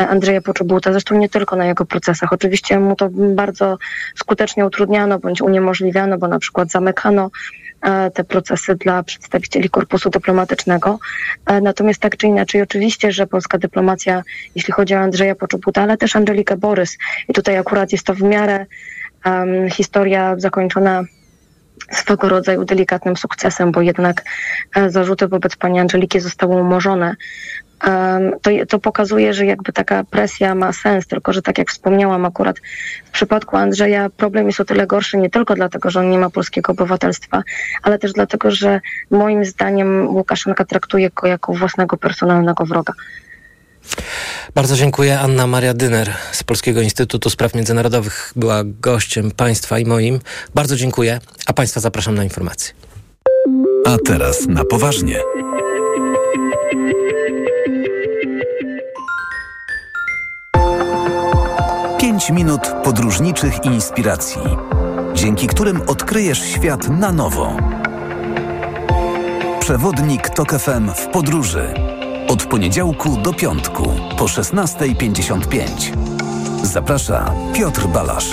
e, 0.00 0.08
Andrzeja 0.08 0.40
Poczobuta, 0.40 0.92
zresztą 0.92 1.18
nie 1.18 1.28
tylko 1.28 1.56
na 1.56 1.66
jego 1.66 1.84
procesach. 1.84 2.32
Oczywiście 2.32 2.80
mu 2.80 2.96
to 2.96 3.08
bardzo 3.12 3.78
skutecznie 4.14 4.66
utrudniano 4.66 5.18
bądź 5.18 5.42
uniemożliwiano, 5.42 6.18
bo 6.18 6.28
na 6.28 6.38
przykład 6.38 6.70
zamykano 6.70 7.30
e, 7.82 8.10
te 8.10 8.24
procesy 8.24 8.74
dla 8.74 9.02
przedstawicieli 9.02 9.70
korpusu 9.70 10.10
dyplomatycznego. 10.10 10.98
E, 11.46 11.60
natomiast 11.60 12.00
tak 12.00 12.16
czy 12.16 12.26
inaczej, 12.26 12.62
oczywiście, 12.62 13.12
że 13.12 13.26
polska 13.26 13.58
dyplomacja, 13.58 14.22
jeśli 14.54 14.72
chodzi 14.72 14.94
o 14.94 14.98
Andrzeja 14.98 15.34
Poczobuta, 15.34 15.82
ale 15.82 15.96
też 15.96 16.16
Angelikę 16.16 16.56
Borys, 16.56 16.98
i 17.28 17.32
tutaj 17.32 17.56
akurat 17.56 17.92
jest 17.92 18.06
to 18.06 18.14
w 18.14 18.22
miarę 18.22 18.66
um, 19.26 19.70
historia 19.70 20.34
zakończona 20.38 21.04
swego 21.90 22.28
rodzaju 22.28 22.64
delikatnym 22.64 23.16
sukcesem, 23.16 23.72
bo 23.72 23.80
jednak 23.80 24.22
e, 24.74 24.90
zarzuty 24.90 25.28
wobec 25.28 25.56
pani 25.56 25.80
Angeliki 25.80 26.20
zostały 26.20 26.56
umorzone. 26.56 27.16
To, 28.42 28.50
to 28.68 28.78
pokazuje, 28.78 29.34
że 29.34 29.46
jakby 29.46 29.72
taka 29.72 30.04
presja 30.04 30.54
ma 30.54 30.72
sens, 30.72 31.06
tylko 31.06 31.32
że 31.32 31.42
tak 31.42 31.58
jak 31.58 31.70
wspomniałam 31.70 32.24
akurat 32.24 32.58
w 33.04 33.10
przypadku 33.10 33.56
Andrzeja 33.56 34.10
problem 34.16 34.46
jest 34.46 34.60
o 34.60 34.64
tyle 34.64 34.86
gorszy 34.86 35.18
nie 35.18 35.30
tylko 35.30 35.54
dlatego, 35.54 35.90
że 35.90 36.00
on 36.00 36.10
nie 36.10 36.18
ma 36.18 36.30
polskiego 36.30 36.72
obywatelstwa, 36.72 37.42
ale 37.82 37.98
też 37.98 38.12
dlatego, 38.12 38.50
że 38.50 38.80
moim 39.10 39.44
zdaniem 39.44 40.08
Łukaszenka 40.08 40.64
traktuje 40.64 41.10
go 41.10 41.26
jako 41.26 41.54
własnego 41.54 41.96
personalnego 41.96 42.64
wroga. 42.64 42.92
Bardzo 44.54 44.76
dziękuję. 44.76 45.20
Anna 45.20 45.46
Maria 45.46 45.74
Dyner 45.74 46.14
z 46.32 46.42
Polskiego 46.42 46.80
Instytutu 46.80 47.30
Spraw 47.30 47.54
Międzynarodowych 47.54 48.32
była 48.36 48.62
gościem 48.64 49.30
Państwa 49.30 49.78
i 49.78 49.84
moim. 49.84 50.20
Bardzo 50.54 50.76
dziękuję, 50.76 51.20
a 51.46 51.52
Państwa 51.52 51.80
zapraszam 51.80 52.14
na 52.14 52.24
informacje. 52.24 52.74
A 53.86 53.96
teraz 54.06 54.46
na 54.46 54.64
poważnie. 54.64 55.20
Pięć 62.00 62.30
minut 62.30 62.60
podróżniczych 62.84 63.64
inspiracji, 63.64 64.42
dzięki 65.14 65.46
którym 65.46 65.82
odkryjesz 65.82 66.38
świat 66.38 66.88
na 66.88 67.12
nowo. 67.12 67.56
Przewodnik 69.60 70.28
TOK 70.28 70.52
FM 70.58 70.90
w 70.94 71.06
podróży 71.06 71.74
od 72.30 72.46
poniedziałku 72.46 73.16
do 73.16 73.32
piątku 73.32 73.90
po 74.18 74.24
16.55. 74.24 75.58
Zaprasza 76.62 77.34
Piotr 77.54 77.86
Balasz. 77.86 78.30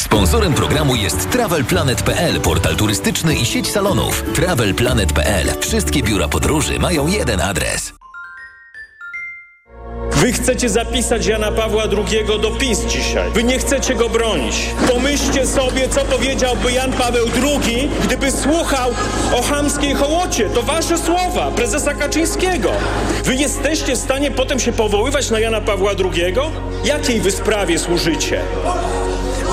Sponsorem 0.00 0.54
programu 0.54 0.96
jest 0.96 1.30
TravelPlanet.pl, 1.30 2.40
portal 2.40 2.76
turystyczny 2.76 3.34
i 3.34 3.44
sieć 3.44 3.70
salonów. 3.70 4.22
TravelPlanet.pl. 4.34 5.46
Wszystkie 5.60 6.02
biura 6.02 6.28
podróży 6.28 6.78
mają 6.78 7.06
jeden 7.06 7.40
adres. 7.40 8.03
Wy 10.24 10.32
chcecie 10.32 10.68
zapisać 10.68 11.26
Jana 11.26 11.52
Pawła 11.52 11.82
II 11.82 12.40
do 12.40 12.50
PiS 12.50 12.80
dzisiaj. 12.80 13.30
Wy 13.30 13.44
nie 13.44 13.58
chcecie 13.58 13.94
go 13.94 14.08
bronić. 14.08 14.54
Pomyślcie 14.88 15.46
sobie, 15.46 15.88
co 15.88 16.00
powiedziałby 16.00 16.72
Jan 16.72 16.92
Paweł 16.92 17.26
II, 17.42 17.88
gdyby 18.04 18.30
słuchał 18.30 18.90
o 19.34 19.42
chamskiej 19.42 19.94
hołocie. 19.94 20.50
To 20.50 20.62
wasze 20.62 20.98
słowa, 20.98 21.50
prezesa 21.50 21.94
Kaczyńskiego. 21.94 22.70
Wy 23.24 23.34
jesteście 23.34 23.96
w 23.96 23.98
stanie 23.98 24.30
potem 24.30 24.60
się 24.60 24.72
powoływać 24.72 25.30
na 25.30 25.40
Jana 25.40 25.60
Pawła 25.60 25.90
II? 25.90 26.34
Jakiej 26.84 27.20
wy 27.20 27.30
sprawie 27.30 27.78
służycie? 27.78 28.40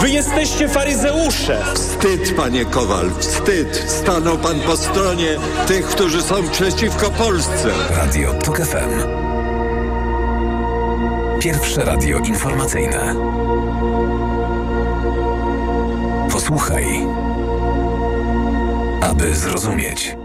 Wy 0.01 0.09
jesteście 0.09 0.69
faryzeusze. 0.69 1.63
Wstyd, 1.75 2.35
panie 2.35 2.65
Kowal, 2.65 3.11
wstyd. 3.19 3.85
Stanął 3.87 4.37
pan 4.37 4.59
po 4.59 4.77
stronie 4.77 5.35
tych, 5.67 5.85
którzy 5.85 6.21
są 6.21 6.49
przeciwko 6.49 7.09
Polsce. 7.09 7.69
Radio 7.95 8.33
TOK 8.33 8.57
FM. 8.57 9.30
Pierwsze 11.41 11.85
radio 11.85 12.17
informacyjne. 12.19 13.15
Posłuchaj, 16.31 16.85
aby 19.01 19.35
zrozumieć. 19.35 20.17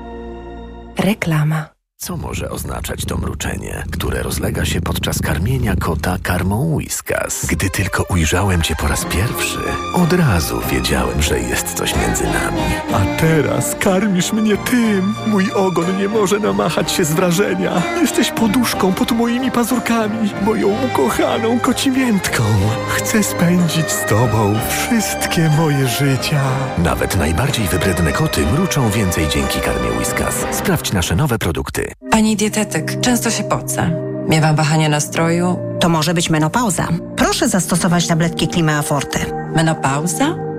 Reklama. 0.98 1.75
Co 1.98 2.16
może 2.16 2.50
oznaczać 2.50 3.04
to 3.04 3.16
mruczenie, 3.16 3.84
które 3.92 4.22
rozlega 4.22 4.64
się 4.64 4.80
podczas 4.80 5.22
karmienia 5.22 5.76
kota 5.76 6.16
karmą 6.22 6.74
Whiskas? 6.74 7.46
Gdy 7.46 7.70
tylko 7.70 8.02
ujrzałem 8.02 8.62
cię 8.62 8.76
po 8.76 8.88
raz 8.88 9.04
pierwszy, 9.04 9.58
od 9.94 10.12
razu 10.12 10.60
wiedziałem, 10.70 11.22
że 11.22 11.40
jest 11.40 11.74
coś 11.74 11.96
między 11.96 12.24
nami. 12.24 12.60
A 12.92 13.20
teraz 13.20 13.74
karmisz 13.80 14.32
mnie 14.32 14.56
tym. 14.56 15.14
Mój 15.26 15.52
ogon 15.52 15.98
nie 15.98 16.08
może 16.08 16.38
namachać 16.38 16.92
się 16.92 17.04
z 17.04 17.12
wrażenia. 17.12 17.82
Jesteś 18.00 18.30
poduszką 18.30 18.92
pod 18.92 19.12
moimi 19.12 19.50
pazurkami, 19.50 20.30
moją 20.42 20.68
ukochaną 20.86 21.60
kocimiętką. 21.60 22.42
Chcę 22.88 23.22
spędzić 23.22 23.90
z 23.90 24.04
tobą 24.04 24.54
wszystkie 24.68 25.50
moje 25.50 25.88
życia. 25.88 26.42
Nawet 26.78 27.16
najbardziej 27.16 27.68
wybredne 27.68 28.12
koty 28.12 28.46
mruczą 28.46 28.90
więcej 28.90 29.28
dzięki 29.28 29.60
karmie 29.60 29.90
Whiskas. 29.98 30.46
Sprawdź 30.52 30.92
nasze 30.92 31.16
nowe 31.16 31.38
produkty. 31.38 31.85
Pani 32.10 32.36
dietetyk, 32.36 33.00
często 33.00 33.30
się 33.30 33.44
pocę. 33.44 33.90
Miewam 34.28 34.56
wahania 34.56 34.88
nastroju. 34.88 35.58
To 35.80 35.88
może 35.88 36.14
być 36.14 36.30
menopauza. 36.30 36.88
Proszę 37.16 37.48
zastosować 37.48 38.06
tabletki 38.06 38.48
Klimea 38.48 38.82
Forte. 38.82 39.18
Menopauza? 39.54 40.45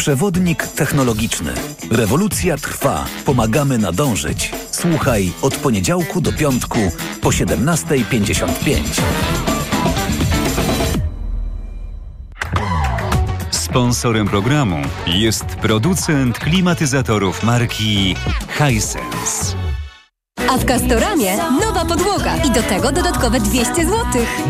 Przewodnik 0.00 0.66
technologiczny. 0.66 1.52
Rewolucja 1.90 2.56
trwa. 2.56 3.06
Pomagamy 3.24 3.78
nadążyć. 3.78 4.52
Słuchaj 4.70 5.32
od 5.42 5.56
poniedziałku 5.56 6.20
do 6.20 6.32
piątku 6.32 6.78
po 7.20 7.28
17.55. 7.28 8.80
Sponsorem 13.50 14.28
programu 14.28 14.82
jest 15.06 15.44
producent 15.44 16.38
klimatyzatorów 16.38 17.42
marki 17.44 18.16
Hisense. 18.58 19.49
A 20.50 20.58
w 20.58 20.64
Castoramie 20.64 21.36
nowa 21.60 21.84
podłoga 21.84 22.36
i 22.36 22.50
do 22.50 22.62
tego 22.62 22.92
dodatkowe 22.92 23.40
200 23.40 23.74
zł. 23.74 23.96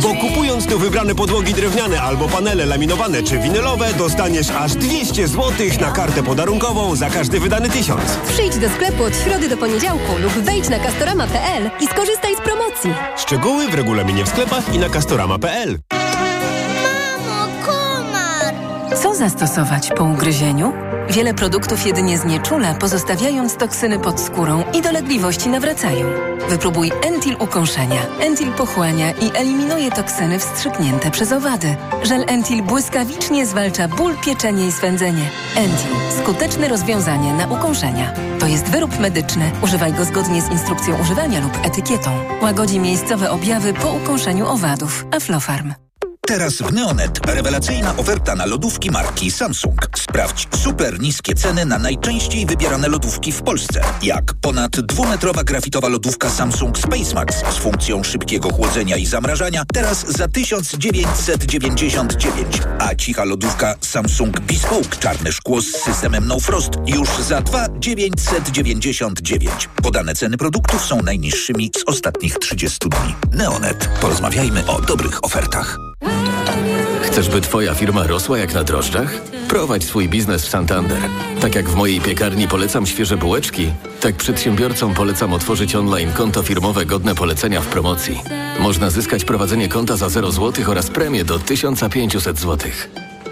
Bo 0.03 0.15
kupując 0.15 0.67
tu 0.67 0.79
wybrane 0.79 1.15
podłogi 1.15 1.55
drewniane 1.55 2.03
albo 2.03 2.29
panele 2.29 2.67
laminowane 2.67 3.23
czy 3.23 3.39
winylowe, 3.39 3.95
dostaniesz 3.99 4.51
aż 4.51 4.75
200 4.75 5.29
zł 5.29 5.53
na 5.81 5.91
kartę 5.91 6.23
podarunkową 6.23 6.97
za 6.97 7.11
każdy 7.11 7.41
wydany 7.41 7.71
tysiąc. 7.71 8.03
Przyjdź 8.29 8.57
do 8.57 8.69
sklepu 8.69 9.05
od 9.05 9.17
środy 9.17 9.49
do 9.49 9.57
poniedziałku 9.57 10.19
lub 10.23 10.33
wejdź 10.33 10.69
na 10.69 10.79
castorama.pl 10.79 11.71
i 11.81 11.87
skorzystaj 11.87 12.37
z 12.37 12.41
promocji. 12.41 12.95
Szczegóły 13.17 13.69
w 13.69 13.75
regulaminie 13.75 14.25
w 14.25 14.29
sklepach 14.29 14.75
i 14.75 14.79
na 14.79 14.89
castorama.pl. 14.89 15.79
zastosować 19.21 19.91
po 19.97 20.05
ugryzieniu? 20.05 20.73
Wiele 21.11 21.35
produktów 21.35 21.87
jedynie 21.87 22.19
znieczula, 22.19 22.75
pozostawiając 22.75 23.57
toksyny 23.57 23.99
pod 23.99 24.21
skórą 24.21 24.65
i 24.75 24.83
dolegliwości 24.83 25.49
nawracają. 25.49 26.07
Wypróbuj 26.49 26.93
Entil 27.07 27.37
ukąszenia. 27.39 28.01
Entil 28.21 28.53
pochłania 28.53 29.11
i 29.11 29.31
eliminuje 29.35 29.91
toksyny 29.91 30.39
wstrzyknięte 30.39 31.11
przez 31.11 31.33
owady. 31.33 31.77
Żel 32.03 32.25
Entil 32.29 32.63
błyskawicznie 32.63 33.47
zwalcza 33.47 33.89
ból, 33.89 34.17
pieczenie 34.25 34.67
i 34.67 34.73
swędzenie. 34.73 35.31
Entil. 35.57 36.23
Skuteczne 36.23 36.69
rozwiązanie 36.69 37.33
na 37.33 37.47
ukąszenia. 37.47 38.13
To 38.39 38.47
jest 38.47 38.69
wyrób 38.69 38.99
medyczny. 38.99 39.51
Używaj 39.63 39.93
go 39.93 40.05
zgodnie 40.05 40.43
z 40.43 40.51
instrukcją 40.51 41.01
używania 41.01 41.41
lub 41.41 41.67
etykietą. 41.67 42.11
Łagodzi 42.43 42.81
miejscowe 42.81 43.31
objawy 43.31 43.73
po 43.73 43.93
ukąszeniu 43.93 44.47
owadów. 44.47 45.07
Aflofarm. 45.17 45.90
Teraz 46.31 46.55
w 46.55 46.73
Neonet 46.73 47.27
rewelacyjna 47.27 47.97
oferta 47.97 48.37
na 48.37 48.47
lodówki 48.47 48.91
marki 48.91 49.31
Samsung. 49.31 49.91
Sprawdź 49.97 50.49
super 50.57 51.01
niskie 51.01 51.35
ceny 51.35 51.65
na 51.65 51.79
najczęściej 51.79 52.47
wybierane 52.47 52.89
lodówki 52.89 53.33
w 53.33 53.43
Polsce. 53.43 53.81
Jak 54.03 54.35
ponad 54.41 54.81
dwumetrowa 54.81 55.45
grafitowa 55.45 55.89
lodówka 55.89 56.31
Samsung 56.31 56.79
SpaceMax 56.79 57.37
z 57.37 57.57
funkcją 57.57 58.05
szybkiego 58.05 58.53
chłodzenia 58.53 58.97
i 58.97 59.07
zamrażania 59.07 59.63
teraz 59.75 60.07
za 60.07 60.29
1999. 60.29 62.63
A 62.79 62.95
cicha 62.95 63.25
lodówka 63.25 63.75
Samsung 63.81 64.41
Bespoke 64.41 64.97
czarne 65.01 65.33
szkło 65.33 65.61
z 65.61 65.67
systemem 65.67 66.27
No 66.27 66.41
Frost 66.41 66.71
już 66.87 67.09
za 67.09 67.41
2,999. 67.41 69.69
Podane 69.83 70.15
ceny 70.15 70.37
produktów 70.37 70.85
są 70.85 71.03
najniższymi 71.03 71.71
z 71.77 71.83
ostatnich 71.87 72.39
30 72.39 72.79
dni. 72.89 73.15
Neonet. 73.33 73.89
Porozmawiajmy 74.01 74.67
o 74.67 74.81
dobrych 74.81 75.25
ofertach. 75.25 75.90
Chcesz, 77.11 77.29
by 77.29 77.41
Twoja 77.41 77.75
firma 77.75 78.07
rosła 78.07 78.39
jak 78.39 78.55
na 78.55 78.65
drożdżach? 78.65 79.15
Prowadź 79.49 79.85
swój 79.85 80.09
biznes 80.09 80.47
w 80.47 80.49
Santander. 80.49 80.99
Tak 81.41 81.55
jak 81.55 81.69
w 81.69 81.75
mojej 81.75 82.01
piekarni 82.01 82.49
polecam 82.49 82.87
świeże 82.87 83.17
bułeczki, 83.17 83.73
tak 84.01 84.15
przedsiębiorcom 84.15 84.95
polecam 84.95 85.33
otworzyć 85.33 85.75
online 85.75 86.13
konto 86.13 86.43
firmowe 86.43 86.87
godne 86.87 87.15
polecenia 87.15 87.61
w 87.61 87.67
promocji. 87.67 88.23
Można 88.61 88.91
zyskać 88.91 89.25
prowadzenie 89.25 89.69
konta 89.69 89.97
za 89.97 90.09
0 90.09 90.33
zł 90.33 90.65
oraz 90.71 90.91
premię 90.91 91.25
do 91.25 91.39
1500 91.39 92.39
zł. 92.39 92.71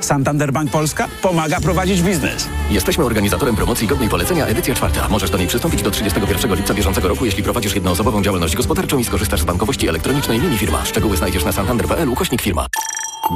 Santander 0.01 0.53
Bank 0.53 0.71
Polska 0.71 1.09
pomaga 1.23 1.61
prowadzić 1.61 2.03
biznes. 2.03 2.49
Jesteśmy 2.71 3.05
organizatorem 3.05 3.57
promocji 3.57 3.87
godnej 3.87 4.09
polecenia 4.09 4.47
edycja 4.47 4.75
czwarta. 4.75 5.09
Możesz 5.09 5.31
do 5.31 5.39
niej 5.39 5.49
przystąpić 5.49 5.83
do 5.83 5.91
31 5.91 6.55
lipca 6.55 6.75
bieżącego 6.75 7.09
roku, 7.09 7.25
jeśli 7.25 7.43
prowadzisz 7.43 7.75
jednoosobową 7.75 8.23
działalność 8.23 8.57
gospodarczą 8.57 8.99
i 8.99 9.05
skorzystasz 9.05 9.41
z 9.41 9.45
bankowości 9.45 9.89
elektronicznej 9.89 10.41
mini 10.41 10.59
firma. 10.59 10.85
Szczegóły 10.85 11.17
znajdziesz 11.17 11.45
na 11.45 11.53
santander.pl 11.53 12.09
ukośnik 12.09 12.43
firma. 12.43 12.67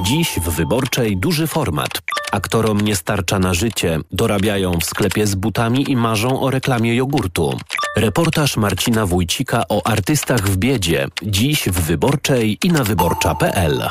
Dziś 0.01 0.39
w 0.41 0.51
Wyborczej 0.51 1.17
duży 1.17 1.47
format. 1.47 2.03
Aktorom 2.33 2.81
nie 2.81 2.97
starcza 2.97 3.39
na 3.39 3.55
życie, 3.55 3.99
dorabiają 4.11 4.79
w 4.79 4.85
sklepie 4.85 5.27
z 5.27 5.35
butami 5.35 5.91
i 5.91 5.97
marzą 5.97 6.41
o 6.41 6.51
reklamie 6.51 6.95
jogurtu. 6.95 7.59
Reportaż 7.97 8.57
Marcina 8.57 9.07
Wójcika 9.07 9.65
o 9.69 9.87
artystach 9.87 10.49
w 10.49 10.57
biedzie. 10.57 11.09
Dziś 11.23 11.65
w 11.69 11.81
Wyborczej 11.81 12.59
i 12.63 12.69
na 12.69 12.85
wyborcza.pl. 12.85 13.89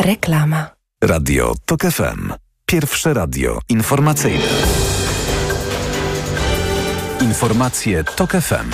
Reklama. 0.00 0.66
Radio 1.04 1.54
TOK 1.64 1.82
FM. 1.82 2.32
Pierwsze 2.66 3.14
radio 3.14 3.58
informacyjne. 3.68 4.48
Informacje 7.20 8.04
TOK 8.04 8.32
FM. 8.32 8.70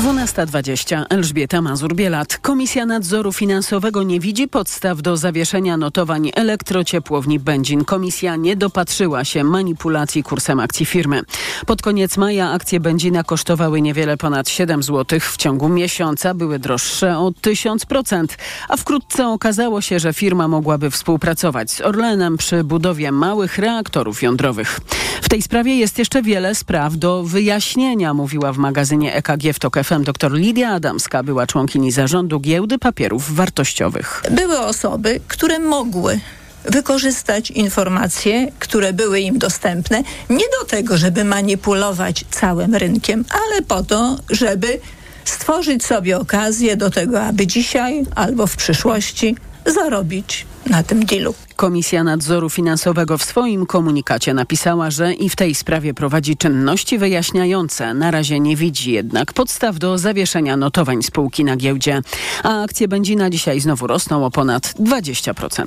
12.20. 0.00 1.04
Elżbieta 1.10 1.62
Mazur-Bielat. 1.62 2.38
Komisja 2.38 2.86
Nadzoru 2.86 3.32
Finansowego 3.32 4.02
nie 4.02 4.20
widzi 4.20 4.48
podstaw 4.48 5.02
do 5.02 5.16
zawieszenia 5.16 5.76
notowań 5.76 6.30
elektrociepłowni 6.34 7.38
Będzin. 7.38 7.84
Komisja 7.84 8.36
nie 8.36 8.56
dopatrzyła 8.56 9.24
się 9.24 9.44
manipulacji 9.44 10.22
kursem 10.22 10.60
akcji 10.60 10.86
firmy. 10.86 11.22
Pod 11.66 11.82
koniec 11.82 12.16
maja 12.16 12.50
akcje 12.50 12.80
Będzina 12.80 13.24
kosztowały 13.24 13.80
niewiele 13.80 14.16
ponad 14.16 14.48
7 14.48 14.82
zł. 14.82 15.20
W 15.20 15.36
ciągu 15.36 15.68
miesiąca 15.68 16.34
były 16.34 16.58
droższe 16.58 17.18
o 17.18 17.30
1000%, 17.30 18.24
a 18.68 18.76
wkrótce 18.76 19.28
okazało 19.28 19.80
się, 19.80 19.98
że 19.98 20.12
firma 20.12 20.48
mogłaby 20.48 20.90
współpracować 20.90 21.70
z 21.70 21.80
Orlenem 21.80 22.36
przy 22.36 22.64
budowie 22.64 23.12
małych 23.12 23.58
reaktorów 23.58 24.22
jądrowych. 24.22 24.80
W 25.22 25.28
tej 25.28 25.42
sprawie 25.42 25.76
jest 25.76 25.98
jeszcze 25.98 26.22
wiele 26.22 26.54
spraw 26.54 26.96
do 26.96 27.22
wyjaśnienia, 27.22 28.14
mówiła 28.14 28.52
w 28.52 28.58
magazynie 28.58 29.14
EKG 29.14 29.52
w 29.54 29.58
TOK 29.58 29.76
FM 29.90 30.04
dr 30.04 30.32
Lidia 30.32 30.70
Adamska, 30.70 31.22
była 31.22 31.46
członkini 31.46 31.92
zarządu 31.92 32.40
Giełdy 32.40 32.78
Papierów 32.78 33.34
Wartościowych. 33.34 34.22
Były 34.30 34.58
osoby, 34.58 35.20
które 35.28 35.58
mogły 35.58 36.20
wykorzystać 36.64 37.50
informacje, 37.50 38.52
które 38.58 38.92
były 38.92 39.20
im 39.20 39.38
dostępne, 39.38 40.02
nie 40.30 40.44
do 40.60 40.66
tego, 40.66 40.96
żeby 40.96 41.24
manipulować 41.24 42.24
całym 42.30 42.74
rynkiem, 42.74 43.24
ale 43.30 43.62
po 43.62 43.82
to, 43.82 44.18
żeby 44.30 44.80
stworzyć 45.24 45.84
sobie 45.84 46.18
okazję 46.18 46.76
do 46.76 46.90
tego, 46.90 47.22
aby 47.22 47.46
dzisiaj 47.46 48.04
albo 48.14 48.46
w 48.46 48.56
przyszłości 48.56 49.36
zarobić 49.66 50.46
na 50.66 50.82
tym 50.82 51.06
dealu. 51.06 51.34
Komisja 51.60 52.04
Nadzoru 52.04 52.50
Finansowego 52.50 53.18
w 53.18 53.22
swoim 53.22 53.66
komunikacie 53.66 54.34
napisała, 54.34 54.90
że 54.90 55.14
i 55.14 55.28
w 55.28 55.36
tej 55.36 55.54
sprawie 55.54 55.94
prowadzi 55.94 56.36
czynności 56.36 56.98
wyjaśniające. 56.98 57.94
Na 57.94 58.10
razie 58.10 58.40
nie 58.40 58.56
widzi 58.56 58.92
jednak 58.92 59.32
podstaw 59.32 59.78
do 59.78 59.98
zawieszenia 59.98 60.56
notowań 60.56 61.02
spółki 61.02 61.44
na 61.44 61.56
giełdzie. 61.56 62.00
A 62.42 62.62
akcje 62.62 62.88
Będzina 62.88 63.30
dzisiaj 63.30 63.60
znowu 63.60 63.86
rosną 63.86 64.26
o 64.26 64.30
ponad 64.30 64.62
20%. 64.62 65.66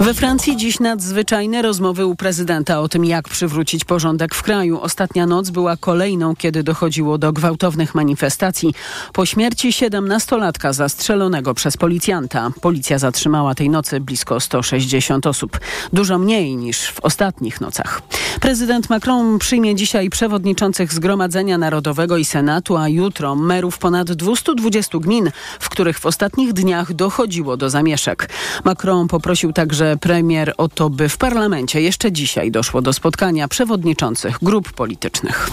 We 0.00 0.14
Francji 0.14 0.56
dziś 0.56 0.80
nadzwyczajne 0.80 1.62
rozmowy 1.62 2.06
u 2.06 2.16
prezydenta 2.16 2.80
o 2.80 2.88
tym, 2.88 3.04
jak 3.04 3.28
przywrócić 3.28 3.84
porządek 3.84 4.34
w 4.34 4.42
kraju. 4.42 4.80
Ostatnia 4.80 5.26
noc 5.26 5.50
była 5.50 5.76
kolejną, 5.76 6.36
kiedy 6.36 6.62
dochodziło 6.62 7.18
do 7.18 7.32
gwałtownych 7.32 7.94
manifestacji. 7.94 8.74
Po 9.12 9.26
śmierci 9.26 9.70
17-latka 9.70 10.72
zastrzelonego 10.72 11.54
przez 11.54 11.76
policjanta. 11.76 12.50
Policja 12.60 12.98
zatrzymała 12.98 13.54
tej 13.54 13.70
nocy 13.70 14.00
blisko 14.00 14.40
160 14.40 15.05
osób. 15.26 15.60
Dużo 15.92 16.18
mniej 16.18 16.56
niż 16.56 16.90
w 16.90 17.00
ostatnich 17.00 17.60
nocach. 17.60 18.02
Prezydent 18.40 18.90
Macron 18.90 19.38
przyjmie 19.38 19.74
dzisiaj 19.74 20.10
przewodniczących 20.10 20.92
Zgromadzenia 20.92 21.58
Narodowego 21.58 22.16
i 22.16 22.24
Senatu, 22.24 22.76
a 22.76 22.88
jutro 22.88 23.36
merów 23.36 23.78
ponad 23.78 24.12
220 24.12 24.98
gmin, 24.98 25.30
w 25.60 25.68
których 25.68 25.98
w 25.98 26.06
ostatnich 26.06 26.52
dniach 26.52 26.92
dochodziło 26.92 27.56
do 27.56 27.70
zamieszek. 27.70 28.28
Macron 28.64 29.08
poprosił 29.08 29.52
także 29.52 29.96
premier 30.00 30.54
o 30.56 30.68
to, 30.68 30.90
by 30.90 31.08
w 31.08 31.16
parlamencie 31.16 31.82
jeszcze 31.82 32.12
dzisiaj 32.12 32.50
doszło 32.50 32.82
do 32.82 32.92
spotkania 32.92 33.48
przewodniczących 33.48 34.38
grup 34.42 34.72
politycznych. 34.72 35.50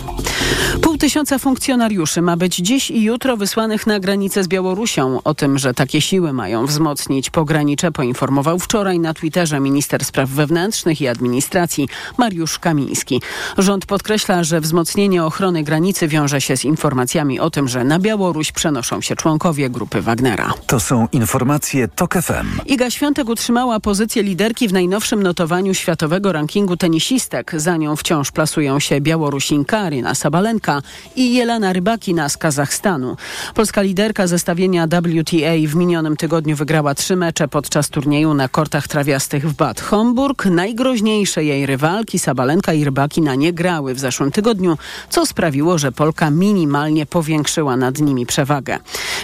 Pół 0.81 0.97
tysiąca 0.97 1.39
funkcjonariuszy 1.39 2.21
ma 2.21 2.37
być 2.37 2.55
dziś 2.55 2.91
i 2.91 3.03
jutro 3.03 3.37
wysłanych 3.37 3.87
na 3.87 3.99
granicę 3.99 4.43
z 4.43 4.47
Białorusią. 4.47 5.19
O 5.23 5.33
tym, 5.33 5.57
że 5.57 5.73
takie 5.73 6.01
siły 6.01 6.33
mają 6.33 6.65
wzmocnić 6.65 7.29
pogranicze, 7.29 7.91
poinformował 7.91 8.59
wczoraj 8.59 8.99
na 8.99 9.13
Twitterze 9.13 9.42
minister 9.51 10.05
spraw 10.05 10.29
wewnętrznych 10.29 11.01
i 11.01 11.07
administracji 11.07 11.87
Mariusz 12.17 12.59
Kamiński. 12.59 13.21
Rząd 13.57 13.85
podkreśla, 13.85 14.43
że 14.43 14.61
wzmocnienie 14.61 15.23
ochrony 15.23 15.63
granicy 15.63 16.07
wiąże 16.07 16.41
się 16.41 16.57
z 16.57 16.65
informacjami 16.65 17.39
o 17.39 17.49
tym, 17.49 17.67
że 17.67 17.83
na 17.83 17.99
Białoruś 17.99 18.51
przenoszą 18.51 19.01
się 19.01 19.15
członkowie 19.15 19.69
grupy 19.69 20.01
Wagnera. 20.01 20.53
To 20.67 20.79
są 20.79 21.07
informacje 21.11 21.87
TOK 21.87 22.13
FM. 22.13 22.59
Iga 22.65 22.89
Świątek 22.89 23.29
utrzymała 23.29 23.79
pozycję 23.79 24.23
liderki 24.23 24.67
w 24.67 24.73
najnowszym 24.73 25.23
notowaniu 25.23 25.73
światowego 25.73 26.31
rankingu 26.31 26.77
tenisistek. 26.77 27.51
Za 27.55 27.77
nią 27.77 27.95
wciąż 27.95 28.31
plasują 28.31 28.79
się 28.79 29.01
Białorusinka 29.01 29.79
Aryna 29.79 30.15
Sabalenka 30.15 30.81
i 31.15 31.33
Jelena 31.33 31.73
Rybakina 31.73 32.29
z 32.29 32.37
Kazachstanu. 32.37 33.17
Polska 33.55 33.81
liderka 33.81 34.27
zestawienia 34.27 34.87
WTA 34.87 35.53
w 35.67 35.75
minionym 35.75 36.17
tygodniu 36.17 36.55
wygrała 36.55 36.95
trzy 36.95 37.15
mecze 37.15 37.47
podczas 37.47 37.89
turnieju 37.89 38.33
na 38.33 38.47
kortach 38.47 38.87
trawiastych 38.87 39.22
w 39.23 39.53
Bad 39.53 39.81
Homburg. 39.81 40.45
Najgroźniejsze 40.45 41.43
jej 41.43 41.65
rywalki 41.65 42.19
Sabalenka 42.19 42.73
i 42.73 42.83
Rybakina 42.83 43.35
nie 43.35 43.53
grały 43.53 43.93
w 43.93 43.99
zeszłym 43.99 44.31
tygodniu, 44.31 44.77
co 45.09 45.25
sprawiło, 45.25 45.77
że 45.77 45.91
Polka 45.91 46.29
minimalnie 46.29 47.05
powiększyła 47.05 47.77
nad 47.77 47.99
nimi 47.99 48.25
przewagę. 48.25 48.79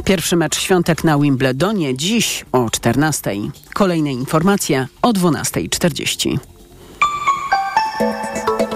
Pierwszy 0.06 0.36
mecz 0.36 0.60
świątek 0.60 1.04
na 1.04 1.20
Wimbledonie 1.20 1.98
dziś 1.98 2.46
o 2.52 2.70
14. 2.70 3.32
Kolejne 3.74 4.14
informacje 4.14 4.88
o 5.02 5.14
12.40. 5.14 6.40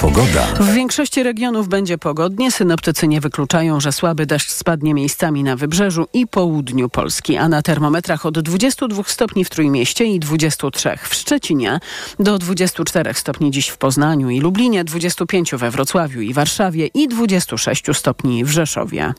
Pogoda. 0.03 0.45
W 0.59 0.73
większości 0.73 1.23
regionów 1.23 1.67
będzie 1.67 1.97
pogodnie. 1.97 2.51
Synoptycy 2.51 3.07
nie 3.07 3.21
wykluczają, 3.21 3.79
że 3.79 3.91
słaby 3.91 4.25
deszcz 4.25 4.51
spadnie 4.51 4.93
miejscami 4.93 5.43
na 5.43 5.55
wybrzeżu 5.55 6.07
i 6.13 6.27
południu 6.27 6.89
Polski, 6.89 7.37
a 7.37 7.49
na 7.49 7.61
termometrach 7.61 8.25
od 8.25 8.39
22 8.39 9.03
stopni 9.03 9.45
w 9.45 9.49
Trójmieście 9.49 10.05
i 10.05 10.19
23 10.19 10.89
w 11.03 11.15
Szczecinie, 11.15 11.79
do 12.19 12.37
24 12.37 13.13
stopni 13.13 13.51
dziś 13.51 13.67
w 13.67 13.77
Poznaniu 13.77 14.29
i 14.29 14.39
Lublinie, 14.39 14.83
25 14.83 15.55
we 15.55 15.71
Wrocławiu 15.71 16.21
i 16.21 16.33
Warszawie 16.33 16.87
i 16.93 17.07
26 17.07 17.83
stopni 17.93 18.45
w 18.45 18.49
Rzeszowie. 18.49 19.13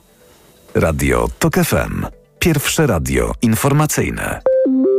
Radio 0.75 1.29
TOK 1.39 1.55
FM. 1.55 2.07
Pierwsze 2.39 2.87
radio 2.87 3.33
informacyjne. 3.43 4.41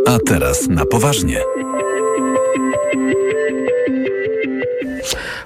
A 0.07 0.17
teraz 0.25 0.67
na 0.67 0.85
poważnie. 0.85 1.41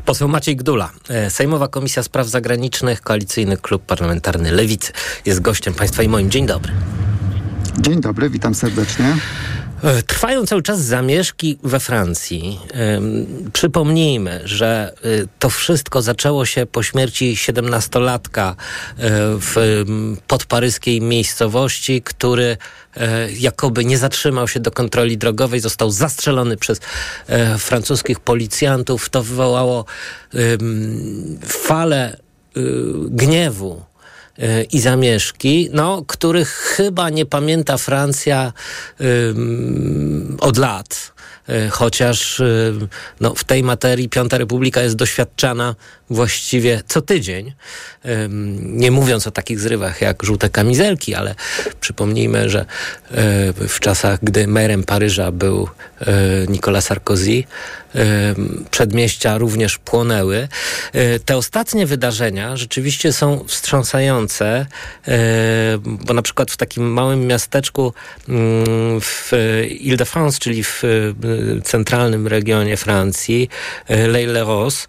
Poseł 0.10 0.28
Maciej 0.28 0.56
Gdula, 0.56 0.89
e, 1.10 1.30
Sejmowa 1.30 1.67
Komisja 1.67 2.04
Spraw 2.04 2.28
Zagranicznych, 2.28 3.02
Koalicyjny 3.02 3.58
Klub 3.58 3.84
Parlamentarny 3.84 4.52
Lewicy 4.52 4.91
jest 5.26 5.39
gościem 5.39 5.74
państwa 5.74 6.04
i 6.04 6.08
moim. 6.08 6.32
Dzień 6.32 6.45
dobry. 6.45 6.72
Dzień 7.80 8.02
dobry, 8.02 8.30
witam 8.30 8.56
serdecznie. 8.56 9.15
E, 9.84 10.04
trwają 10.04 10.46
cały 10.46 10.62
czas 10.62 10.82
zamieszki 10.82 11.58
we 11.63 11.80
Francji. 11.80 12.60
Przypomnijmy, 13.54 14.42
że 14.46 14.94
e, 15.04 15.10
to 15.39 15.50
wszystko 15.50 16.02
zaczęło 16.02 16.46
się 16.46 16.65
po 16.65 16.84
śmierci 16.84 17.36
siedemnastolatka 17.36 18.56
w 19.42 19.84
podparyskiej 20.28 21.02
miejscowości, 21.02 22.02
który 22.02 22.58
jakoby 23.39 23.86
nie 23.86 23.98
zatrzymał 23.98 24.48
się 24.48 24.60
do 24.60 24.72
kontroli 24.72 25.18
drogowej, 25.18 25.60
został 25.60 25.92
zastrzelony 25.92 26.58
przez 26.58 26.80
francuskich 27.58 28.20
policjantów. 28.20 29.10
To 29.10 29.24
wywołało 29.24 29.86
falę 31.46 32.18
gniewu 33.10 33.88
i 34.71 34.80
zamieszki, 34.80 35.69
no, 35.73 36.04
których 36.08 36.49
chyba 36.49 37.10
nie 37.10 37.25
pamięta 37.25 37.78
Francja 37.78 38.54
od 40.39 40.58
lat. 40.58 41.13
Chociaż 41.69 42.41
no, 43.19 43.36
w 43.36 43.43
tej 43.43 43.63
materii 43.63 44.10
Piąta 44.10 44.38
Republika 44.38 44.82
jest 44.82 44.95
doświadczana 44.95 45.75
właściwie 46.10 46.82
co 46.88 47.02
tydzień. 47.02 47.54
Nie 48.60 48.91
mówiąc 48.91 49.28
o 49.28 49.32
takich 49.32 49.60
zrywach 49.60 50.02
jak 50.02 50.24
żółte 50.24 50.50
kamizelki, 50.50 51.15
ale 51.15 51.36
przypomnijmy, 51.82 52.50
że 52.50 52.65
w 53.56 53.80
czasach, 53.80 54.19
gdy 54.24 54.48
merem 54.48 54.84
Paryża 54.84 55.32
był 55.32 55.69
Nicolas 56.48 56.86
Sarkozy, 56.86 57.43
przedmieścia 58.72 59.38
również 59.38 59.78
płonęły. 59.78 60.48
Te 61.26 61.38
ostatnie 61.38 61.86
wydarzenia 61.86 62.58
rzeczywiście 62.58 63.13
są 63.13 63.45
wstrząsające, 63.48 64.65
bo 65.84 66.13
na 66.13 66.22
przykład 66.22 66.52
w 66.52 66.58
takim 66.58 66.93
małym 66.93 67.28
miasteczku 67.28 67.93
w 69.02 69.32
Ile-de-France, 69.80 70.39
czyli 70.39 70.63
w 70.63 70.84
centralnym 71.63 72.28
regionie 72.28 72.78
Francji, 72.78 73.50
Leille-les-Roses, 73.89 74.88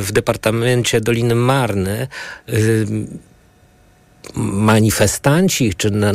w 0.00 0.08
departamencie 0.12 1.00
Doliny 1.00 1.34
Marny 1.34 2.08
manifestanci, 4.34 5.74
czy 5.76 5.90
na, 5.90 6.12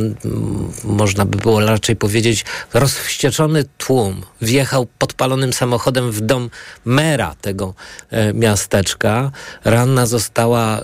można 0.84 1.24
by 1.24 1.38
było 1.38 1.60
raczej 1.60 1.96
powiedzieć 1.96 2.44
rozwścieczony 2.74 3.64
tłum 3.78 4.22
wjechał 4.42 4.86
podpalonym 4.98 5.52
samochodem 5.52 6.12
w 6.12 6.20
dom 6.20 6.50
mera 6.84 7.34
tego 7.40 7.74
e, 8.10 8.34
miasteczka. 8.34 9.30
Ranna 9.64 10.06
została 10.06 10.78
e, 10.78 10.82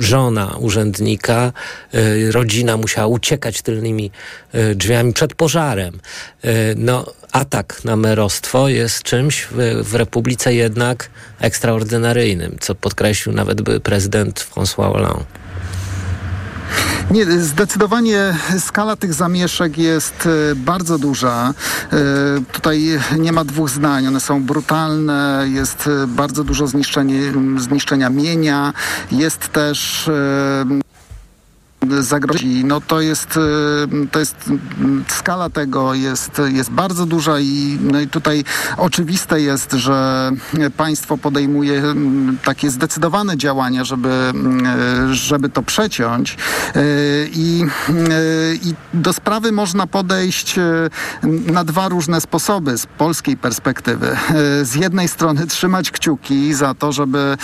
żona 0.00 0.56
urzędnika. 0.58 1.52
E, 1.94 2.32
rodzina 2.32 2.76
musiała 2.76 3.06
uciekać 3.06 3.62
tylnymi 3.62 4.10
e, 4.52 4.74
drzwiami 4.74 5.12
przed 5.12 5.34
pożarem. 5.34 6.00
E, 6.44 6.74
no, 6.76 7.06
atak 7.32 7.84
na 7.84 7.96
merostwo 7.96 8.68
jest 8.68 9.02
czymś 9.02 9.46
w, 9.50 9.82
w 9.84 9.94
Republice 9.94 10.54
jednak 10.54 11.10
ekstraordynaryjnym, 11.40 12.56
co 12.60 12.74
podkreślił 12.74 13.34
nawet 13.34 13.62
były 13.62 13.80
prezydent 13.80 14.46
François 14.54 14.92
Hollande. 14.92 15.49
Nie, 17.10 17.26
zdecydowanie 17.26 18.36
skala 18.58 18.96
tych 18.96 19.14
zamieszek 19.14 19.78
jest 19.78 20.28
e, 20.50 20.54
bardzo 20.54 20.98
duża. 20.98 21.54
E, 21.92 21.96
tutaj 22.52 22.98
nie 23.18 23.32
ma 23.32 23.44
dwóch 23.44 23.70
zdań. 23.70 24.06
One 24.06 24.20
są 24.20 24.42
brutalne, 24.42 25.46
jest 25.48 25.86
e, 26.02 26.06
bardzo 26.06 26.44
dużo 26.44 26.66
zniszczenia 27.58 28.10
mienia, 28.10 28.72
jest 29.12 29.48
też 29.48 30.10
zagrozi, 32.00 32.64
no 32.64 32.80
to 32.80 33.00
jest, 33.00 33.38
to 34.10 34.18
jest 34.18 34.36
skala 35.08 35.50
tego 35.50 35.94
jest, 35.94 36.42
jest 36.52 36.70
bardzo 36.70 37.06
duża 37.06 37.40
i, 37.40 37.78
no 37.80 38.00
i 38.00 38.08
tutaj 38.08 38.44
oczywiste 38.76 39.40
jest, 39.40 39.72
że 39.72 40.30
państwo 40.76 41.18
podejmuje 41.18 41.82
takie 42.44 42.70
zdecydowane 42.70 43.36
działania, 43.36 43.84
żeby, 43.84 44.32
żeby 45.10 45.48
to 45.48 45.62
przeciąć 45.62 46.36
i, 47.32 47.64
i 48.62 48.74
do 48.94 49.12
sprawy 49.12 49.52
można 49.52 49.86
podejść 49.86 50.56
na 51.46 51.64
dwa 51.64 51.88
różne 51.88 52.20
sposoby 52.20 52.78
z 52.78 52.86
polskiej 52.86 53.36
perspektywy. 53.36 54.16
Z 54.62 54.74
jednej 54.74 55.08
strony 55.08 55.46
trzymać 55.46 55.90
kciuki 55.90 56.54
za 56.54 56.74
to, 56.74 56.92
żeby 56.92 57.36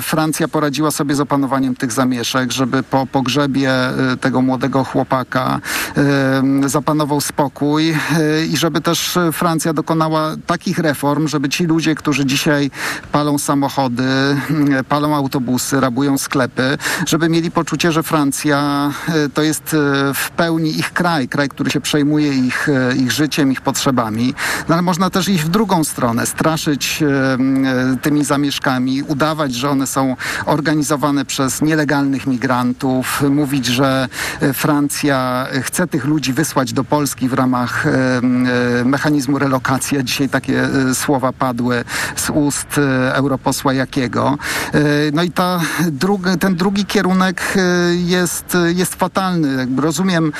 Francja 0.00 0.48
poradziła 0.48 0.90
sobie 0.90 1.14
z 1.14 1.20
opanowaniem 1.20 1.76
tych 1.76 1.92
zamieszek, 1.92 2.52
żeby 2.52 2.82
po 2.82 3.06
pogrzebie 3.06 3.59
Y, 3.68 4.16
tego 4.16 4.42
młodego 4.42 4.84
chłopaka 4.84 5.60
y, 6.64 6.68
zapanował 6.68 7.20
spokój 7.20 7.90
y, 7.90 7.96
i 8.46 8.56
żeby 8.56 8.80
też 8.80 9.18
Francja 9.32 9.72
dokonała 9.72 10.36
takich 10.46 10.78
reform, 10.78 11.28
żeby 11.28 11.48
ci 11.48 11.64
ludzie, 11.64 11.94
którzy 11.94 12.26
dzisiaj 12.26 12.70
palą 13.12 13.38
samochody, 13.38 14.04
palą 14.88 15.14
autobusy, 15.14 15.80
rabują 15.80 16.18
sklepy, 16.18 16.78
żeby 17.06 17.28
mieli 17.28 17.50
poczucie, 17.50 17.92
że 17.92 18.02
Francja 18.02 18.90
to 19.34 19.42
jest 19.42 19.76
w 20.14 20.30
pełni 20.30 20.78
ich 20.78 20.92
kraj, 20.92 21.28
kraj, 21.28 21.48
który 21.48 21.70
się 21.70 21.80
przejmuje 21.80 22.32
ich, 22.34 22.68
ich 22.96 23.12
życiem, 23.12 23.52
ich 23.52 23.60
potrzebami. 23.60 24.34
No 24.68 24.74
ale 24.74 24.82
można 24.82 25.10
też 25.10 25.28
iść 25.28 25.44
w 25.44 25.48
drugą 25.48 25.84
stronę, 25.84 26.26
straszyć 26.26 27.04
tymi 28.02 28.24
zamieszkami, 28.24 29.02
udawać, 29.02 29.54
że 29.54 29.70
one 29.70 29.86
są 29.86 30.16
organizowane 30.46 31.24
przez 31.24 31.62
nielegalnych 31.62 32.26
migrantów, 32.26 33.22
mówić, 33.30 33.49
że 33.58 34.08
e, 34.40 34.52
Francja 34.52 35.46
chce 35.62 35.86
tych 35.86 36.04
ludzi 36.04 36.32
wysłać 36.32 36.72
do 36.72 36.84
Polski 36.84 37.28
w 37.28 37.32
ramach 37.32 37.86
e, 37.86 37.90
e, 37.90 38.84
mechanizmu 38.84 39.38
relokacji. 39.38 40.04
Dzisiaj 40.04 40.28
takie 40.28 40.68
słowa 40.94 41.32
padły 41.32 41.84
z 42.16 42.30
ust 42.30 42.80
europosła 43.12 43.72
Jakiego. 43.72 44.38
No 45.12 45.22
i 45.22 45.30
ta 45.30 45.60
drugi, 45.86 46.38
ten 46.40 46.56
drugi 46.56 46.86
kierunek 46.86 47.54
jest, 47.92 48.56
jest 48.74 48.94
fatalny. 48.94 49.66
Rozumiem 49.76 50.32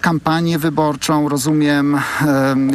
kampanię 0.00 0.58
wyborczą, 0.58 1.28
rozumiem 1.28 2.00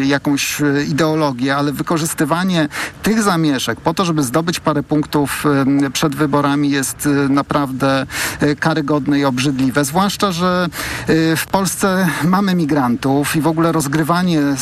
jakąś 0.03 0.61
ideologię, 0.89 1.55
ale 1.55 1.71
wykorzystywanie 1.71 2.67
tych 3.03 3.23
zamieszek 3.23 3.81
po 3.81 3.93
to, 3.93 4.05
żeby 4.05 4.23
zdobyć 4.23 4.59
parę 4.59 4.83
punktów 4.83 5.43
przed 5.93 6.15
wyborami 6.15 6.69
jest 6.69 7.09
naprawdę 7.29 8.05
karygodne 8.59 9.19
i 9.19 9.25
obrzydliwe 9.25 9.72
zwłaszcza, 9.81 10.31
że 10.31 10.67
y, 11.09 11.35
w 11.35 11.47
Polsce 11.47 12.09
mamy 12.23 12.55
migrantów 12.55 13.35
i 13.35 13.41
w 13.41 13.47
ogóle 13.47 13.71
rozgrywanie 13.71 14.39
y, 14.39 14.55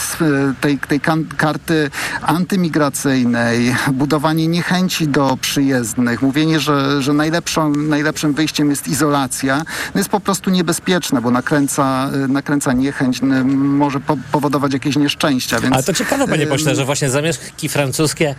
tej, 0.61 0.77
tej 0.77 1.01
karty 1.37 1.89
antymigracyjnej, 2.21 3.75
budowanie 3.93 4.47
niechęci 4.47 5.07
do 5.07 5.37
przyjezdnych, 5.41 6.21
mówienie, 6.21 6.59
że, 6.59 7.01
że 7.01 7.13
najlepszą, 7.13 7.69
najlepszym 7.69 8.33
wyjściem 8.33 8.69
jest 8.69 8.87
izolacja, 8.87 9.57
no 9.95 9.99
jest 9.99 10.09
po 10.09 10.19
prostu 10.19 10.49
niebezpieczne, 10.49 11.21
bo 11.21 11.31
nakręca, 11.31 12.09
y, 12.25 12.27
nakręca 12.27 12.73
niechęć, 12.73 13.19
może 13.55 13.99
po, 13.99 14.17
powodować 14.31 14.73
jakieś 14.73 14.95
nieszczęścia. 14.95 15.59
Więc, 15.59 15.73
Ale 15.73 15.83
to 15.83 15.93
ciekawe, 15.93 16.27
panie 16.27 16.47
pośle, 16.47 16.75
że 16.75 16.85
właśnie 16.85 17.09
zamieszki 17.09 17.69
francuskie, 17.69 18.35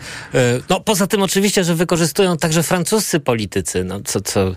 no 0.69 0.81
poza 0.81 1.07
tym 1.07 1.23
oczywiście, 1.23 1.65
że 1.65 1.75
wykorzystują 1.75 2.37
także 2.37 2.63
francuscy 2.63 3.21
politycy, 3.21 3.85
no 3.85 4.01
co, 4.05 4.21
co 4.21 4.55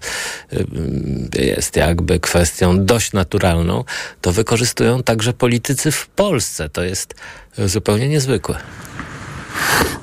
jest 1.36 1.76
jakby 1.76 2.05
jakby 2.06 2.20
kwestią 2.20 2.86
dość 2.86 3.14
naturalną, 3.14 3.84
to 4.22 4.32
wykorzystują 4.32 5.04
także 5.04 5.34
politycy 5.34 5.92
w 5.92 6.08
Polsce. 6.08 6.70
To 6.70 6.84
jest 6.84 7.16
zupełnie 7.58 8.10
niezwykłe. 8.10 8.58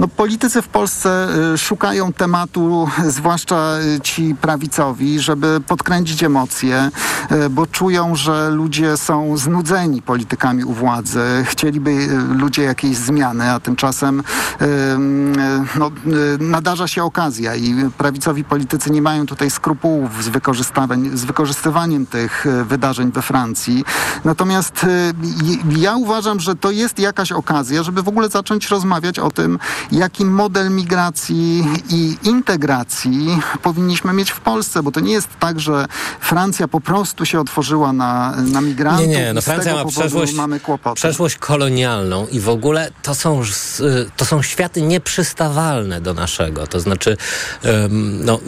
No, 0.01 0.09
politycy 0.09 0.62
w 0.62 0.69
Polsce 0.69 1.29
y, 1.55 1.59
szukają 1.59 2.12
tematu, 2.12 2.88
zwłaszcza 3.07 3.79
y, 3.97 4.01
ci 4.01 4.35
prawicowi, 4.41 5.21
żeby 5.21 5.61
podkręcić 5.67 6.23
emocje, 6.23 6.91
y, 7.33 7.51
bo 7.51 7.67
czują, 7.67 8.17
że 8.17 8.51
ludzie 8.51 8.97
są 8.97 9.37
znudzeni 9.37 10.03
politykami 10.03 10.65
u 10.65 10.73
władzy. 10.73 11.21
Chcieliby 11.45 12.09
ludzie 12.29 12.62
jakiejś 12.62 12.97
zmiany, 12.97 13.53
a 13.53 13.61
tymczasem 13.61 14.23
no, 15.79 15.91
nadarza 16.41 16.88
się 16.88 17.05
okazja 17.05 17.55
i 17.55 17.91
prawicowi 17.99 18.45
politycy 18.45 18.91
nie 18.91 19.03
mają 19.03 19.27
tutaj 19.27 19.51
skrupułów 19.51 20.25
z, 20.25 20.31
z 21.15 21.25
wykorzystywaniem 21.25 22.07
tych 22.07 22.47
wydarzeń 22.65 23.12
we 23.12 23.23
Francji. 23.23 23.85
Natomiast 24.25 24.87
ja 25.79 25.97
uważam, 25.97 26.41
że 26.41 26.57
to 26.57 26.71
jest 26.71 26.99
jakaś 26.99 27.33
okazja, 27.33 27.83
żeby 27.83 28.03
w 28.03 28.09
ogóle 28.09 28.29
zacząć 28.29 28.69
rozmawiać 28.69 29.19
o 29.19 29.31
tym, 29.31 29.41
jaki 29.92 30.24
model 30.24 30.70
migracji 30.70 31.64
i 31.90 32.16
integracji 32.22 33.40
powinniśmy 33.62 34.12
mieć 34.12 34.31
w 34.31 34.40
Polsce, 34.40 34.83
bo 34.83 34.90
to 34.90 35.00
nie 35.00 35.12
jest 35.12 35.28
tak, 35.40 35.61
że 35.61 35.87
Francja 36.20 36.68
po 36.68 36.81
prostu 36.81 37.26
się 37.26 37.40
otworzyła 37.40 37.92
na, 37.92 38.37
na 38.37 38.61
migrantów. 38.61 39.07
Nie, 39.07 39.16
nie, 39.16 39.33
no 39.33 39.42
Francja 39.42 39.74
ma 39.74 39.85
przeszłość, 39.85 40.33
przeszłość 40.94 41.37
kolonialną 41.37 42.26
i 42.26 42.40
w 42.40 42.48
ogóle 42.48 42.90
to 43.02 43.14
są, 43.14 43.42
to 44.16 44.24
są 44.24 44.42
światy 44.42 44.83
nieprzystawalne 44.83 46.00
do 46.00 46.14
naszego. 46.14 46.66
To 46.66 46.81
znaczy, 46.81 47.16
no, 48.00 48.40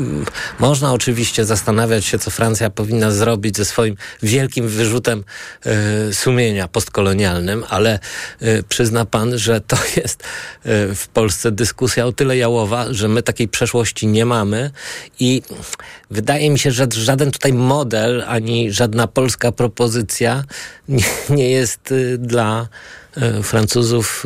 można 0.58 0.92
oczywiście 0.92 1.44
zastanawiać 1.44 2.04
się, 2.04 2.18
co 2.18 2.30
Francja 2.30 2.70
powinna 2.70 3.10
zrobić 3.10 3.56
ze 3.56 3.64
swoim 3.64 3.96
wielkim 4.22 4.68
wyrzutem 4.68 5.24
e, 5.64 6.12
sumienia 6.12 6.68
postkolonialnym, 6.68 7.64
ale 7.68 7.98
e, 8.40 8.62
przyzna 8.62 9.04
pan, 9.04 9.38
że 9.38 9.60
to 9.60 9.76
jest 9.96 10.24
w 10.94 11.08
Polsce 11.08 11.52
dyskusja 11.52 12.06
o 12.06 12.12
tyle 12.12 12.36
jałowa, 12.36 12.86
że 12.90 13.08
my 13.08 13.22
takiej 13.22 13.48
przeszłości 13.48 14.06
nie 14.06 14.26
mamy 14.26 14.70
i 15.20 15.42
wydaje 16.10 16.50
mi 16.50 16.58
się, 16.58 16.70
że 16.70 16.86
żaden 16.90 17.30
tutaj 17.30 17.52
model, 17.52 18.24
ani 18.28 18.72
żadna 18.72 19.06
polska 19.06 19.52
propozycja 19.52 20.44
nie, 20.88 21.04
nie 21.30 21.50
jest 21.50 21.92
y, 21.92 22.18
dla 22.18 22.68
y, 23.16 23.42
Francuzów 23.42 24.24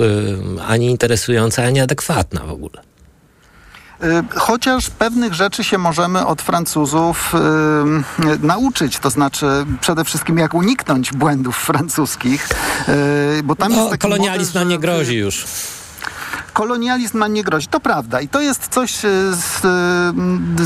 y, 0.59 0.63
ani 0.63 0.87
interesująca, 0.87 1.65
ani 1.65 1.81
adekwatna 1.81 2.41
w 2.41 2.51
ogóle. 2.51 2.89
Chociaż 4.37 4.91
pewnych 4.91 5.35
rzeczy 5.35 5.65
się 5.65 5.79
możemy 5.79 6.27
od 6.27 6.43
Francuzów 6.43 7.35
y, 7.35 8.47
nauczyć, 8.47 8.99
to 8.99 9.11
znaczy 9.11 9.47
przede 9.81 10.05
wszystkim 10.05 10.39
jak 10.39 10.55
uniknąć 10.55 11.13
błędów 11.13 11.57
francuskich, 11.57 12.49
y, 13.39 13.43
bo 13.43 13.57
tam 13.57 13.73
no, 13.73 13.79
jest 13.79 13.91
taki 13.91 14.03
kolonializm 14.03 14.51
model, 14.51 14.63
nam 14.63 14.69
nie 14.69 14.79
grozi 14.79 15.17
już 15.17 15.47
kolonializm 16.59 17.19
ma 17.19 17.29
nie 17.29 17.45
grozi. 17.45 17.67
To 17.67 17.81
prawda 17.81 18.21
i 18.21 18.29
to 18.29 18.41
jest 18.41 18.69
coś, 18.69 19.05
e, 19.05 19.09
z, 19.33 19.61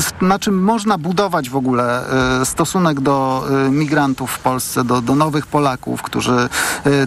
z, 0.03 0.21
na 0.21 0.39
czym 0.39 0.63
można 0.63 0.97
budować 0.97 1.49
w 1.49 1.55
ogóle 1.55 2.09
e, 2.41 2.45
stosunek 2.45 3.01
do 3.01 3.45
e, 3.67 3.69
migrantów 3.69 4.31
w 4.31 4.39
Polsce, 4.39 4.83
do, 4.83 5.01
do 5.01 5.15
nowych 5.15 5.47
Polaków, 5.47 6.01
którzy 6.01 6.49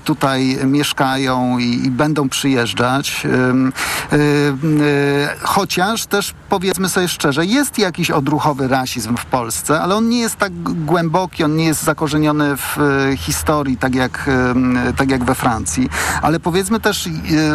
tutaj 0.04 0.58
mieszkają 0.64 1.58
i, 1.58 1.86
i 1.86 1.90
będą 1.90 2.28
przyjeżdżać. 2.28 3.26
Chociaż 5.42 6.06
też 6.06 6.34
powiedzmy 6.48 6.88
sobie 6.88 7.08
szczerze, 7.08 7.46
jest 7.46 7.78
jakiś 7.78 8.10
odruchowy 8.10 8.68
rasizm 8.68 9.16
w 9.16 9.26
Polsce, 9.26 9.80
ale 9.80 9.94
on 9.94 10.08
nie 10.08 10.20
jest 10.20 10.36
tak 10.36 10.52
głęboki, 10.62 11.44
on 11.44 11.56
nie 11.56 11.64
jest 11.64 11.82
zakorzeniony 11.82 12.56
w 12.56 12.76
historii, 13.16 13.76
tak 13.76 13.94
jak, 13.94 14.30
tak 14.96 15.10
jak 15.10 15.24
we 15.24 15.34
Francji. 15.34 15.88
Ale 16.22 16.40
powiedzmy 16.40 16.80
też 16.80 17.08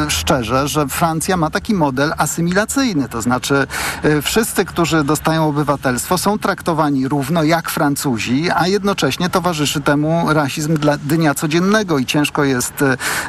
szczerze, 0.10 0.68
że 0.68 0.88
Francja 0.88 1.21
Francja 1.22 1.38
ma 1.38 1.50
taki 1.50 1.74
model 1.74 2.14
asymilacyjny, 2.18 3.10
to 3.10 3.22
znaczy 3.22 3.68
y, 4.06 4.22
wszyscy, 4.22 4.66
którzy 4.66 5.04
dostają 5.04 5.48
obywatelstwo 5.48 6.18
są 6.18 6.40
traktowani 6.40 7.08
równo 7.08 7.44
jak 7.44 7.70
Francuzi, 7.70 8.50
a 8.56 8.68
jednocześnie 8.68 9.30
towarzyszy 9.30 9.82
temu 9.82 10.34
rasizm 10.34 10.78
dla 10.78 10.98
dnia 10.98 11.34
codziennego 11.34 12.00
i 12.00 12.06
ciężko 12.06 12.44
jest 12.44 12.74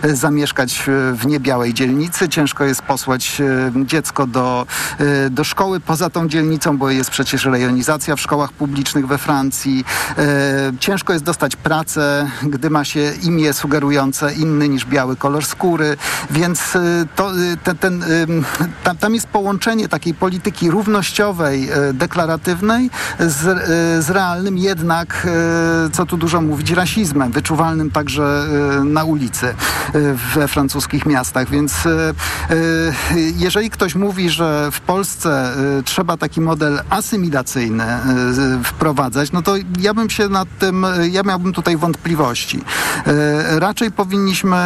y, 0.04 0.16
zamieszkać 0.16 0.82
w 1.12 1.26
niebiałej 1.26 1.74
dzielnicy, 1.74 2.28
ciężko 2.28 2.64
jest 2.64 2.82
posłać 2.82 3.40
y, 3.40 3.86
dziecko 3.86 4.26
do, 4.26 4.66
do 5.30 5.44
szkoły 5.44 5.80
poza 5.80 6.10
tą 6.10 6.28
dzielnicą, 6.28 6.78
bo 6.78 6.90
jest 6.90 7.10
przecież 7.10 7.44
rejonizacja 7.44 8.16
w 8.16 8.20
szkołach 8.20 8.52
publicznych 8.52 9.06
we 9.06 9.18
Francji. 9.18 9.84
Ciężko 10.80 11.12
jest 11.12 11.24
dostać 11.24 11.56
pracę, 11.56 12.30
gdy 12.42 12.70
ma 12.70 12.84
się 12.84 13.12
imię 13.22 13.52
sugerujące 13.52 14.34
inny 14.34 14.68
niż 14.68 14.84
biały 14.84 15.16
kolor 15.16 15.46
skóry, 15.46 15.96
więc 16.30 16.78
to, 17.16 17.30
ten, 17.64 17.76
ten, 17.82 18.04
tam, 18.84 18.96
tam 18.96 19.14
jest 19.14 19.26
połączenie 19.26 19.88
takiej 19.88 20.14
polityki 20.14 20.70
równościowej, 20.70 21.70
e, 21.70 21.92
deklaratywnej 21.92 22.90
z, 23.18 23.46
e, 23.46 24.02
z 24.02 24.10
realnym 24.10 24.58
jednak, 24.58 25.26
e, 25.86 25.90
co 25.90 26.06
tu 26.06 26.16
dużo 26.16 26.40
mówić, 26.40 26.70
rasizmem, 26.70 27.32
wyczuwalnym 27.32 27.90
także 27.90 28.46
na 28.84 29.04
ulicy 29.04 29.54
we 30.34 30.48
francuskich 30.48 31.06
miastach. 31.06 31.50
Więc 31.50 31.74
jeżeli 33.36 33.70
ktoś 33.70 33.94
mówi, 33.94 34.30
że 34.30 34.68
w 34.72 34.80
Polsce 34.80 35.52
trzeba 35.84 36.16
taki 36.16 36.40
model 36.40 36.80
asymilacyjny 36.90 37.84
wprowadzać, 38.64 39.32
no 39.32 39.42
to 39.42 39.54
ja 39.78 39.94
bym 39.94 40.10
się 40.10 40.28
nad 40.28 40.48
tym, 40.58 40.86
ja 41.10 41.22
miałbym 41.22 41.52
tutaj 41.52 41.76
wątpliwości. 41.76 42.60
Raczej 43.58 43.90
powinniśmy 43.90 44.56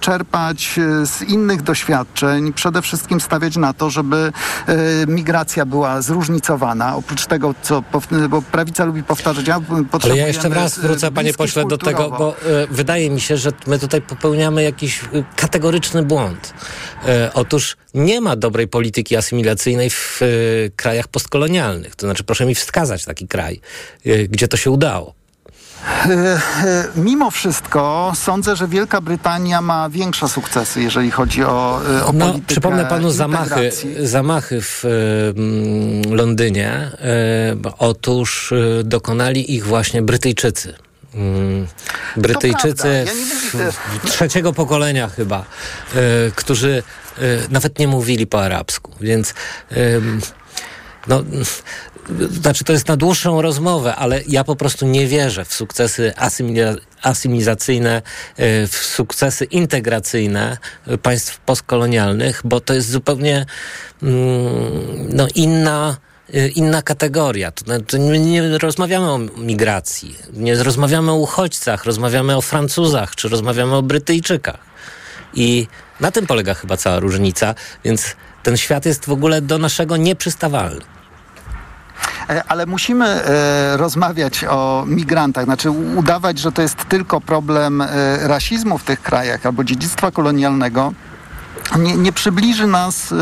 czerpać 0.00 0.80
z 1.04 1.22
innych 1.22 1.62
doświadczeń, 1.62 1.85
doświadczeń 1.86 2.52
przede 2.52 2.82
wszystkim 2.82 3.20
stawiać 3.20 3.56
na 3.56 3.72
to, 3.72 3.90
żeby 3.90 4.32
e, 4.66 4.74
migracja 5.06 5.66
była 5.66 6.02
zróżnicowana. 6.02 6.96
Oprócz 6.96 7.26
tego, 7.26 7.54
co 7.62 7.82
bo 8.28 8.42
prawica 8.42 8.84
lubi 8.84 9.02
powtarzać, 9.02 9.46
ja 9.46 9.60
Ale 10.02 10.16
ja 10.16 10.26
jeszcze 10.26 10.48
raz 10.48 10.78
wrócę, 10.78 11.10
panie 11.10 11.32
pośle, 11.32 11.64
do 11.64 11.78
tego, 11.78 12.10
bo 12.10 12.36
e, 12.36 12.66
wydaje 12.70 13.10
mi 13.10 13.20
się, 13.20 13.36
że 13.36 13.50
my 13.66 13.78
tutaj 13.78 14.02
popełniamy 14.02 14.62
jakiś 14.62 15.04
e, 15.04 15.06
kategoryczny 15.36 16.02
błąd. 16.02 16.54
otóż 17.34 17.76
nie 17.94 18.20
ma 18.20 18.36
dobrej 18.36 18.68
polityki 18.68 19.16
asymilacyjnej 19.16 19.90
w 19.90 20.20
krajach 20.76 21.08
postkolonialnych. 21.08 21.96
To 21.96 22.06
znaczy, 22.06 22.24
proszę 22.24 22.46
mi 22.46 22.54
wskazać 22.54 23.04
taki 23.04 23.28
kraj, 23.28 23.60
gdzie 24.28 24.48
to 24.48 24.56
się 24.56 24.70
udało. 24.70 25.14
E, 25.84 26.40
e, 26.64 26.88
mimo 26.96 27.30
wszystko 27.30 28.12
sądzę, 28.14 28.56
że 28.56 28.68
Wielka 28.68 29.00
Brytania 29.00 29.62
ma 29.62 29.90
większe 29.90 30.28
sukcesy, 30.28 30.82
jeżeli 30.82 31.10
chodzi 31.10 31.44
o, 31.44 31.80
e, 31.98 32.04
o 32.04 32.12
no, 32.12 32.34
Przypomnę 32.46 32.86
panu 32.86 33.10
zamachy, 33.10 33.70
zamachy 34.00 34.60
w 34.60 34.84
y, 34.84 36.14
Londynie. 36.16 36.90
Y, 37.64 37.72
otóż 37.78 38.52
y, 38.52 38.82
dokonali 38.84 39.54
ich 39.54 39.66
właśnie 39.66 40.02
Brytyjczycy. 40.02 40.74
Mm, 41.14 41.66
Brytyjczycy 42.16 43.06
ja 43.54 43.72
trzeciego 44.10 44.52
pokolenia 44.52 45.08
chyba, 45.08 45.44
którzy 46.34 46.82
nawet 47.50 47.78
nie 47.78 47.88
mówili 47.88 48.26
po 48.26 48.42
arabsku, 48.42 48.92
więc 49.00 49.34
no, 51.06 51.22
znaczy 52.30 52.64
to 52.64 52.72
jest 52.72 52.88
na 52.88 52.96
dłuższą 52.96 53.42
rozmowę, 53.42 53.96
ale 53.96 54.22
ja 54.28 54.44
po 54.44 54.56
prostu 54.56 54.86
nie 54.86 55.06
wierzę 55.06 55.44
w 55.44 55.54
sukcesy 55.54 56.12
asymilacyjne, 57.02 58.02
e, 58.36 58.66
w 58.66 58.74
sukcesy 58.74 59.44
integracyjne 59.44 60.58
państw 61.02 61.38
postkolonialnych, 61.38 62.40
bo 62.44 62.60
to 62.60 62.74
jest 62.74 62.90
zupełnie 62.90 63.46
mm, 64.02 64.14
no, 65.12 65.26
inna 65.34 65.96
e, 66.34 66.48
inna 66.48 66.82
kategoria. 66.82 67.52
To 67.52 67.64
znaczy, 67.64 67.98
nie 67.98 68.58
rozmawiamy 68.58 69.10
o 69.10 69.18
migracji, 69.18 70.16
nie 70.32 70.62
rozmawiamy 70.62 71.10
o 71.10 71.16
uchodźcach, 71.16 71.84
rozmawiamy 71.84 72.36
o 72.36 72.40
Francuzach, 72.40 73.14
czy 73.14 73.28
rozmawiamy 73.28 73.74
o 73.74 73.82
Brytyjczykach. 73.82 74.58
I 75.34 75.66
na 76.00 76.10
tym 76.10 76.26
polega 76.26 76.54
chyba 76.54 76.76
cała 76.76 77.00
różnica, 77.00 77.54
więc 77.84 78.16
ten 78.42 78.56
świat 78.56 78.86
jest 78.86 79.06
w 79.06 79.12
ogóle 79.12 79.40
do 79.40 79.58
naszego 79.58 79.96
nieprzystawalny. 79.96 80.95
E, 82.30 82.44
ale 82.48 82.66
musimy 82.66 83.06
e, 83.06 83.76
rozmawiać 83.76 84.44
o 84.44 84.84
migrantach, 84.86 85.44
znaczy 85.44 85.70
udawać, 85.70 86.38
że 86.38 86.52
to 86.52 86.62
jest 86.62 86.84
tylko 86.88 87.20
problem 87.20 87.80
e, 87.80 87.86
rasizmu 88.28 88.78
w 88.78 88.84
tych 88.84 89.02
krajach 89.02 89.46
albo 89.46 89.64
dziedzictwa 89.64 90.10
kolonialnego 90.10 90.92
nie, 91.78 91.96
nie 91.96 92.12
przybliży 92.12 92.66
nas 92.66 93.12
y, 93.12 93.16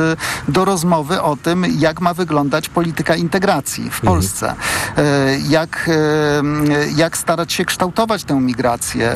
do 0.48 0.64
rozmowy 0.64 1.22
o 1.22 1.36
tym, 1.36 1.64
jak 1.78 2.00
ma 2.00 2.14
wyglądać 2.14 2.68
polityka 2.68 3.16
integracji 3.16 3.90
w 3.90 4.00
Polsce. 4.00 4.54
Y, 4.98 5.04
Jak, 5.48 5.88
y, 5.88 6.92
jak 6.96 7.18
starać 7.18 7.52
się 7.52 7.64
kształtować 7.64 8.24
tę 8.24 8.34
migrację, 8.34 9.14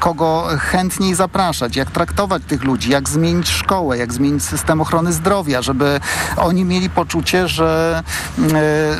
kogo 0.00 0.48
chętniej 0.58 1.14
zapraszać, 1.14 1.76
jak 1.76 1.90
traktować 1.90 2.42
tych 2.48 2.64
ludzi, 2.64 2.90
jak 2.90 3.08
zmienić 3.08 3.48
szkołę, 3.48 3.98
jak 3.98 4.12
zmienić 4.12 4.44
system 4.44 4.80
ochrony 4.80 5.12
zdrowia, 5.12 5.62
żeby 5.62 6.00
oni 6.36 6.64
mieli 6.64 6.90
poczucie, 6.90 7.48
że 7.48 8.02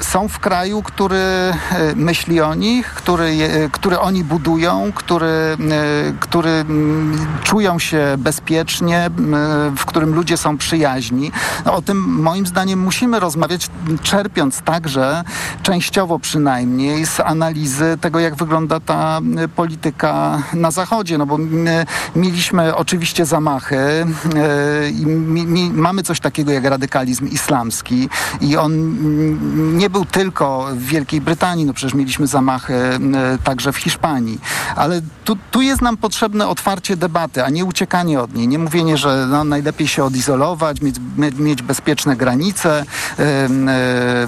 są 0.01 0.29
w 0.29 0.38
kraju, 0.38 0.83
który 0.83 1.23
myśli 1.97 2.40
o 2.40 2.55
nich, 2.55 2.87
który, 2.87 3.37
który 3.73 3.99
oni 3.99 4.25
budują, 4.25 4.92
który, 4.95 5.57
który 6.21 6.51
mm, 6.51 7.27
czują 7.42 7.79
się 7.79 8.14
bezpiecznie, 8.18 9.11
w 9.77 9.85
którym 9.85 10.15
ludzie 10.15 10.37
są 10.37 10.59
przyjaźni. 10.59 11.33
No, 11.65 11.75
o 11.75 11.83
tym 11.83 11.99
moim 11.99 12.47
zdaniem 12.47 12.81
musimy 12.81 13.21
rozmawiać, 13.21 13.69
czerpiąc 14.03 14.61
także 14.61 15.25
częściowo 15.63 16.19
przynajmniej 16.19 17.07
z 17.07 17.21
analizy 17.21 17.99
tego, 18.01 18.21
jak 18.21 18.35
wygląda 18.35 18.81
ta 18.81 19.21
y, 19.45 19.49
polityka 19.49 20.43
na 20.55 20.71
Zachodzie. 20.71 21.19
No 21.19 21.27
bo 21.27 21.39
y, 21.39 21.41
mieliśmy 22.17 22.77
oczywiście 22.77 23.27
zamachy 23.27 24.07
i 24.93 25.71
mamy 25.73 26.03
coś 26.03 26.21
takiego 26.21 26.53
jak 26.53 26.65
radykalizm 26.65 27.29
islamski 27.29 28.09
i 28.41 28.57
on 28.57 28.73
nie 29.79 29.91
był 29.91 30.05
tylko 30.05 30.67
w 30.73 30.83
Wielkiej 30.83 31.21
Brytanii, 31.21 31.65
no 31.65 31.73
przecież 31.73 31.95
mieliśmy 31.95 32.27
zamachy 32.27 32.75
także 33.45 33.73
w 33.73 33.77
Hiszpanii, 33.77 34.41
ale 34.77 35.03
tu, 35.25 35.37
tu 35.51 35.63
jest 35.63 35.83
nam 35.83 35.97
potrzebne 35.97 36.49
otwarcie 36.49 36.97
debaty, 36.97 37.45
a 37.45 37.51
nie 37.51 37.65
uciekanie 37.65 38.21
od 38.21 38.35
niej, 38.35 38.49
nie 38.49 38.59
mówienie, 38.59 38.97
że 38.97 39.12
no, 39.29 39.44
najlepiej 39.44 39.88
się 39.88 40.05
odizolować, 40.05 40.81
mieć, 40.81 40.96
mieć- 41.38 41.62
bezpieczne 41.62 42.16
granice, 42.16 42.85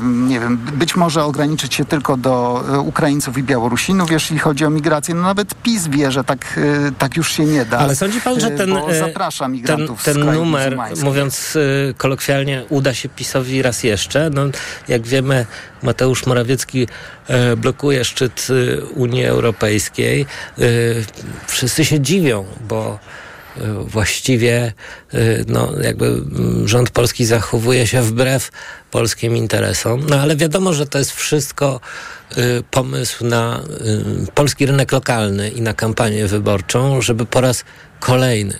nie 0.03 0.41
wiem, 0.41 0.57
być 0.57 0.97
może 0.97 1.25
ograniczyć 1.25 1.75
się 1.75 1.85
tylko 1.85 2.17
do 2.17 2.65
y, 2.75 2.81
Ukraińców 2.81 3.39
i 3.39 3.43
Białorusinów, 3.43 4.11
jeśli 4.11 4.39
chodzi 4.39 4.65
o 4.65 4.71
migrację. 4.71 5.15
No 5.15 5.23
nawet 5.23 5.55
PiS 5.55 5.89
wie, 5.89 6.13
że 6.13 6.25
tak, 6.25 6.59
y, 6.59 6.93
tak 6.99 7.17
już 7.17 7.33
się 7.33 7.45
nie 7.45 7.65
da. 7.65 7.79
Ale 7.79 7.97
sądzi 7.97 8.21
pan, 8.21 8.41
że 8.41 8.49
y, 8.49 8.57
ten, 8.57 8.77
e, 8.77 8.99
zaprasza 8.99 9.45
ten, 9.45 9.53
migrantów 9.53 10.03
z 10.03 10.05
ten 10.05 10.23
krajów 10.23 10.45
numer, 10.45 10.79
mówiąc 11.03 11.59
kolokwialnie, 11.97 12.65
uda 12.69 12.95
się 12.95 13.09
PiSowi 13.09 13.63
raz 13.63 13.85
jeszcze? 13.85 14.31
No, 14.31 14.43
jak 14.89 15.07
wiemy, 15.07 15.47
Mateusz 15.83 16.27
Morawiecki 16.27 16.87
e, 17.29 17.57
blokuje 17.57 18.05
szczyt 18.05 18.49
Unii 18.95 19.25
Europejskiej. 19.25 20.27
Wszyscy 21.47 21.85
się 21.85 22.01
dziwią, 22.01 22.45
bo 22.69 22.99
właściwie 23.87 24.73
y, 25.15 25.45
no, 25.49 25.73
jakby 25.83 26.07
mm, 26.07 26.69
rząd 26.69 26.91
polski 26.91 27.25
zachowuje 27.25 27.87
się 27.87 28.03
wbrew 28.03 28.51
polskim 28.91 29.37
interesom. 29.37 30.07
No 30.09 30.21
ale 30.21 30.37
wiadomo, 30.37 30.73
że 30.73 30.87
to 30.87 30.99
jest 30.99 31.13
wszystko 31.13 31.81
y, 32.39 32.63
pomysł 32.71 33.25
na 33.27 33.61
y, 34.27 34.33
polski 34.35 34.67
rynek 34.67 34.93
lokalny 34.93 35.51
i 35.51 35.61
na 35.61 35.75
kampanię 35.75 36.27
wyborczą, 36.27 37.01
żeby 37.01 37.27
po 37.27 37.41
raz 37.41 37.65
kolejny 38.01 38.59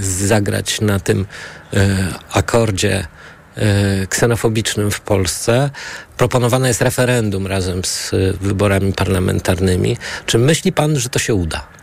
zagrać 0.00 0.80
na 0.80 1.00
tym 1.00 1.26
akordzie 2.32 3.06
ksenofobicznym 4.08 4.90
w 4.90 5.00
Polsce. 5.00 5.70
Proponowane 6.16 6.68
jest 6.68 6.82
referendum 6.82 7.46
razem 7.46 7.84
z 7.84 8.10
wyborami 8.40 8.92
parlamentarnymi. 8.92 9.96
Czy 10.26 10.38
myśli 10.38 10.72
pan, 10.72 10.98
że 10.98 11.08
to 11.08 11.18
się 11.18 11.34
uda? 11.34 11.77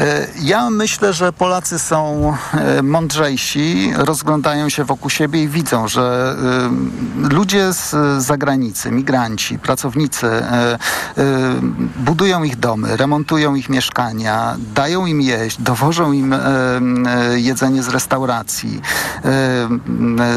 E, 0.00 0.26
Ja 0.42 0.70
myślę, 0.70 1.12
że 1.12 1.32
Polacy 1.32 1.78
są 1.78 2.32
e, 2.54 2.82
mądrzejsi, 2.82 3.92
rozglądają 3.96 4.68
się 4.68 4.84
wokół 4.84 5.10
siebie 5.10 5.42
i 5.42 5.48
widzą, 5.48 5.88
że 5.88 6.36
e, 7.22 7.28
ludzie 7.34 7.72
z 7.72 7.94
zagranicy, 8.22 8.90
migranci, 8.90 9.58
pracownicy 9.58 10.26
budują 11.96 12.42
ich 12.42 12.56
domy, 12.56 12.96
remontują 12.96 13.54
ich 13.54 13.68
mieszkania, 13.68 14.56
dają 14.74 15.06
im 15.06 15.20
jeść, 15.20 15.60
dowożą 15.60 16.12
im 16.12 16.34
jedzenie 17.34 17.82
z 17.82 17.88
restauracji, 17.88 18.80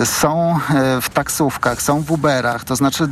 są 0.06 0.60
w 1.02 1.10
taksówkach, 1.10 1.82
są 1.82 2.02
w 2.02 2.12
Uberach. 2.12 2.64
To 2.64 2.76
znaczy, 2.76 3.08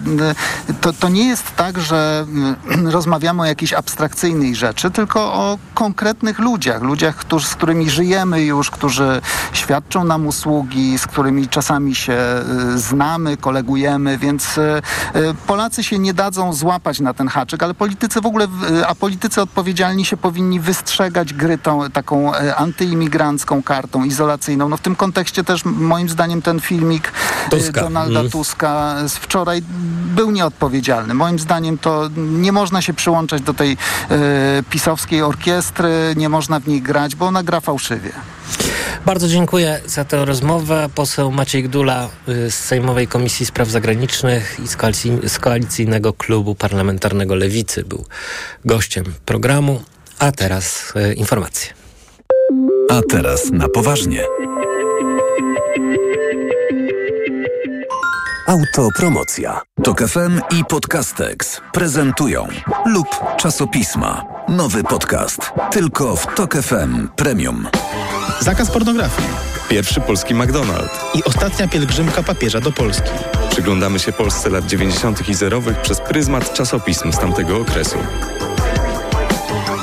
to, 0.81 0.93
to 0.93 1.09
nie 1.09 1.27
jest 1.27 1.55
tak, 1.55 1.79
że 1.79 2.25
rozmawiamy 2.97 3.41
o 3.41 3.45
jakiejś 3.45 3.73
abstrakcyjnej 3.73 4.55
rzeczy, 4.55 4.91
tylko 4.91 5.33
o 5.33 5.57
konkretnych 5.73 5.98
ludziach, 6.39 6.81
ludziach, 6.81 7.15
którzy, 7.15 7.47
z 7.47 7.55
którymi 7.55 7.89
żyjemy 7.89 8.41
już, 8.41 8.71
którzy 8.71 9.21
świadczą 9.53 10.03
nam 10.03 10.27
usługi, 10.27 10.97
z 10.97 11.07
którymi 11.07 11.47
czasami 11.47 11.95
się 11.95 12.17
y, 12.75 12.79
znamy, 12.79 13.37
kolegujemy, 13.37 14.17
więc 14.17 14.57
y, 14.57 14.61
y, 15.15 15.33
Polacy 15.47 15.83
się 15.83 15.99
nie 15.99 16.13
dadzą 16.13 16.53
złapać 16.53 16.99
na 16.99 17.13
ten 17.13 17.27
haczyk, 17.27 17.63
ale 17.63 17.73
politycy 17.73 18.21
w 18.21 18.25
ogóle, 18.25 18.45
y, 18.45 18.87
a 18.87 18.95
politycy 18.95 19.41
odpowiedzialni 19.41 20.05
się 20.05 20.17
powinni 20.17 20.59
wystrzegać 20.59 21.33
gry 21.33 21.57
tą, 21.57 21.91
taką 21.91 22.35
y, 22.35 22.55
antyimigrancką 22.55 23.63
kartą 23.63 24.03
izolacyjną. 24.03 24.69
No 24.69 24.77
w 24.77 24.81
tym 24.81 24.95
kontekście 24.95 25.43
też 25.43 25.65
moim 25.65 26.09
zdaniem 26.09 26.41
ten 26.41 26.59
filmik 26.59 27.07
y, 27.07 27.49
Tuska. 27.49 27.81
Donalda 27.81 28.19
Mm. 28.19 28.31
Tuska 28.31 28.95
z 29.07 29.13
wczoraj 29.13 29.61
był 30.15 30.31
nieodpowiedzialny. 30.31 31.13
Moim 31.13 31.39
zdaniem 31.39 31.77
to 31.77 32.09
nie 32.17 32.51
można 32.51 32.81
się 32.81 32.93
przyłączać 32.93 33.41
do 33.41 33.53
tej 33.53 33.71
e, 33.71 34.17
pisowskiej 34.69 35.21
orkiestry, 35.21 35.88
nie 36.15 36.29
można 36.29 36.59
w 36.59 36.67
niej 36.67 36.81
grać, 36.81 37.15
bo 37.15 37.25
ona 37.25 37.43
gra 37.43 37.59
fałszywie. 37.59 38.11
Bardzo 39.05 39.27
dziękuję 39.27 39.79
za 39.85 40.05
tę 40.05 40.25
rozmowę. 40.25 40.89
Poseł 40.95 41.31
Maciej 41.31 41.63
Gdula 41.63 42.09
y, 42.29 42.51
z 42.51 42.55
Sejmowej 42.55 43.07
Komisji 43.07 43.45
Spraw 43.45 43.69
Zagranicznych 43.69 44.57
i 44.63 44.67
z, 44.67 44.75
koalicji, 44.75 45.11
z 45.27 45.39
Koalicyjnego 45.39 46.13
Klubu 46.13 46.55
Parlamentarnego 46.55 47.35
Lewicy 47.35 47.83
był 47.83 48.05
gościem 48.65 49.05
programu. 49.25 49.81
A 50.19 50.31
teraz 50.31 50.93
y, 51.11 51.13
informacje. 51.13 51.73
A 52.89 53.01
teraz 53.09 53.51
na 53.51 53.69
poważnie. 53.69 54.23
Autopromocja. 58.49 59.61
Tok 59.83 60.01
FM 60.01 60.41
i 60.59 60.65
Podcastex 60.65 61.61
prezentują 61.73 62.47
lub 62.85 63.07
czasopisma. 63.37 64.25
Nowy 64.47 64.83
podcast. 64.83 65.51
Tylko 65.71 66.15
w 66.15 66.35
Tok 66.35 66.53
FM 66.55 67.07
Premium. 67.15 67.67
Zakaz 68.39 68.71
pornografii. 68.71 69.27
Pierwszy 69.69 70.01
polski 70.01 70.35
McDonald's. 70.35 70.89
I 71.13 71.23
ostatnia 71.23 71.67
pielgrzymka 71.67 72.23
papieża 72.23 72.61
do 72.61 72.71
Polski. 72.71 73.09
Przyglądamy 73.49 73.99
się 73.99 74.11
Polsce 74.11 74.49
lat 74.49 74.65
90. 74.65 75.29
i 75.29 75.33
zerowych 75.33 75.81
przez 75.81 76.01
pryzmat 76.01 76.53
czasopism 76.53 77.11
z 77.11 77.17
tamtego 77.17 77.57
okresu. 77.57 77.97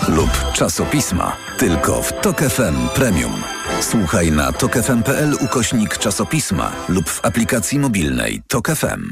Lub 0.08 0.30
czasopisma. 0.52 1.36
Tylko 1.58 2.02
w 2.02 2.12
Tok 2.20 2.40
FM 2.40 2.88
Premium. 2.94 3.55
Słuchaj 3.80 4.32
na 4.32 4.52
tokefm.pl 4.52 5.34
ukośnik 5.40 5.98
czasopisma 5.98 6.72
lub 6.88 7.08
w 7.08 7.24
aplikacji 7.24 7.78
mobilnej 7.78 8.42
Tok 8.48 8.68
FM. 8.68 9.10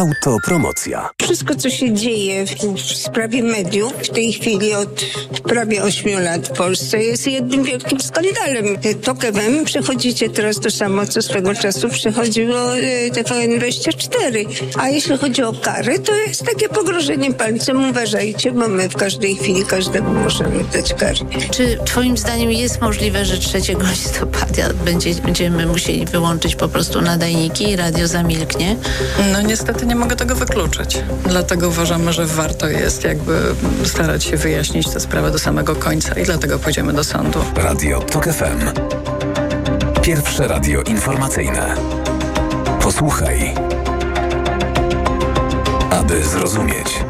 Autopromocja. 0.00 1.10
Wszystko, 1.22 1.54
co 1.54 1.70
się 1.70 1.94
dzieje 1.94 2.46
w, 2.46 2.50
w 2.76 2.96
sprawie 2.96 3.42
mediów 3.42 3.92
w 3.92 4.10
tej 4.10 4.32
chwili 4.32 4.74
od 4.74 5.04
prawie 5.44 5.82
8 5.82 6.22
lat 6.22 6.48
w 6.48 6.52
Polsce 6.52 6.98
jest 6.98 7.26
jednym 7.26 7.64
wielkim 7.64 8.00
skandalem. 8.00 8.66
TOK 9.02 9.20
FM 9.22 9.64
przechodzicie 9.64 10.30
teraz 10.30 10.60
to 10.60 10.70
samo, 10.70 11.06
co 11.06 11.22
swego 11.22 11.54
czasu 11.54 11.88
przechodziło 11.88 12.76
e, 12.76 13.10
TVN24. 13.10 14.46
A 14.78 14.88
jeśli 14.88 15.18
chodzi 15.18 15.42
o 15.42 15.52
kary, 15.52 15.98
to 15.98 16.14
jest 16.14 16.44
takie 16.44 16.68
pogrożenie 16.68 17.32
palcem. 17.32 17.90
Uważajcie, 17.90 18.52
bo 18.52 18.68
my 18.68 18.88
w 18.88 18.96
każdej 18.96 19.36
chwili 19.36 19.64
każdemu 19.64 20.14
możemy 20.14 20.64
dać 20.72 20.94
karę. 20.94 21.14
Czy 21.50 21.78
Twoim 21.84 22.16
zdaniem 22.16 22.52
jest 22.52 22.80
możliwe, 22.80 23.24
że 23.24 23.38
3 23.38 23.58
listopada 23.90 24.74
będzie, 24.84 25.14
będziemy 25.14 25.66
musieli 25.66 26.06
wyłączyć 26.06 26.56
po 26.56 26.68
prostu 26.68 27.00
nadajniki 27.00 27.70
i 27.70 27.76
radio 27.76 28.08
zamilknie? 28.08 28.76
No 29.32 29.42
niestety 29.42 29.89
nie 29.90 29.96
mogę 29.96 30.16
tego 30.16 30.34
wykluczyć. 30.34 31.02
Dlatego 31.24 31.68
uważamy, 31.68 32.12
że 32.12 32.26
warto 32.26 32.68
jest 32.68 33.04
jakby 33.04 33.54
starać 33.84 34.24
się 34.24 34.36
wyjaśnić 34.36 34.90
tę 34.90 35.00
sprawę 35.00 35.30
do 35.30 35.38
samego 35.38 35.76
końca 35.76 36.14
i 36.14 36.24
dlatego 36.24 36.58
pójdziemy 36.58 36.92
do 36.92 37.04
sądu. 37.04 37.44
Radio 37.56 38.00
Tok 38.00 38.24
FM. 38.24 38.80
Pierwsze 40.02 40.48
radio 40.48 40.82
informacyjne. 40.82 41.74
Posłuchaj. 42.82 43.54
Aby 45.90 46.24
zrozumieć. 46.24 47.04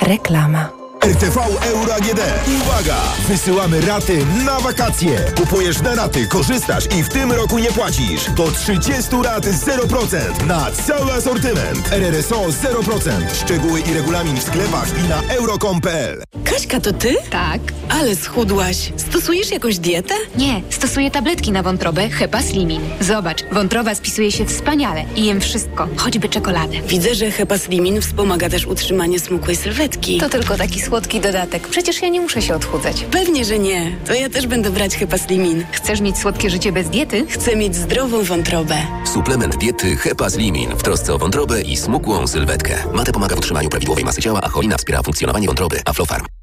Reklama. 0.00 0.77
RTV 1.04 1.36
Euro 1.66 1.94
AGD. 1.94 2.20
Uwaga! 2.62 2.96
Wysyłamy 3.28 3.80
raty 3.80 4.26
na 4.44 4.60
wakacje. 4.60 5.18
Kupujesz 5.36 5.82
na 5.82 5.94
raty, 5.94 6.26
korzystasz 6.26 6.84
i 6.98 7.02
w 7.02 7.08
tym 7.08 7.32
roku 7.32 7.58
nie 7.58 7.72
płacisz. 7.72 8.30
Do 8.36 8.50
30 8.50 8.92
rat 9.24 9.44
0% 9.46 10.46
na 10.46 10.66
cały 10.86 11.12
asortyment. 11.12 11.92
RRSO 11.92 12.44
0%. 12.46 13.10
Szczegóły 13.44 13.80
i 13.80 13.94
regulamin 13.94 14.36
w 14.36 14.42
sklepach 14.42 14.88
i 15.04 15.08
na 15.08 15.22
euro.com.pl. 15.34 16.22
Kaśka, 16.44 16.80
to 16.80 16.92
ty? 16.92 17.16
Tak. 17.30 17.60
Ale 17.88 18.16
schudłaś. 18.16 18.92
Stosujesz 18.96 19.50
jakąś 19.50 19.78
dietę? 19.78 20.14
Nie, 20.36 20.62
stosuję 20.70 21.10
tabletki 21.10 21.52
na 21.52 21.62
wątrobę 21.62 22.08
Hepa 22.08 22.42
Slimin. 22.42 22.80
Zobacz, 23.00 23.44
wątroba 23.52 23.94
spisuje 23.94 24.32
się 24.32 24.46
wspaniale 24.46 25.04
i 25.16 25.24
jem 25.26 25.40
wszystko, 25.40 25.88
choćby 25.96 26.28
czekoladę. 26.28 26.82
Widzę, 26.88 27.14
że 27.14 27.30
Hepa 27.30 27.58
Slimin 27.58 28.00
wspomaga 28.00 28.48
też 28.50 28.66
utrzymanie 28.66 29.20
smukłej 29.20 29.56
sylwetki. 29.56 30.18
To 30.20 30.28
tylko 30.28 30.56
taki 30.56 30.80
słodki 30.88 31.20
dodatek. 31.20 31.68
Przecież 31.68 32.02
ja 32.02 32.08
nie 32.08 32.20
muszę 32.20 32.42
się 32.42 32.54
odchudzać. 32.54 33.04
Pewnie, 33.10 33.44
że 33.44 33.58
nie. 33.58 33.96
To 34.06 34.14
ja 34.14 34.30
też 34.30 34.46
będę 34.46 34.70
brać 34.70 34.96
Hepa 34.96 35.18
Slimin. 35.18 35.64
Chcesz 35.72 36.00
mieć 36.00 36.18
słodkie 36.18 36.50
życie 36.50 36.72
bez 36.72 36.88
diety? 36.90 37.26
Chcę 37.26 37.56
mieć 37.56 37.76
zdrową 37.76 38.22
wątrobę. 38.22 38.74
Suplement 39.12 39.56
diety 39.56 39.96
Hepa 39.96 40.30
Slimin 40.30 40.70
w 40.70 40.82
trosce 40.82 41.14
o 41.14 41.18
wątrobę 41.18 41.62
i 41.62 41.76
smukłą 41.76 42.26
sylwetkę. 42.26 42.74
Mate 42.94 43.12
pomaga 43.12 43.36
w 43.36 43.38
utrzymaniu 43.38 43.68
prawidłowej 43.68 44.04
masy 44.04 44.22
ciała, 44.22 44.40
a 44.42 44.48
cholina 44.48 44.76
wspiera 44.76 45.02
funkcjonowanie 45.02 45.46
wątroby. 45.46 45.80
Aflofarm. 45.84 46.37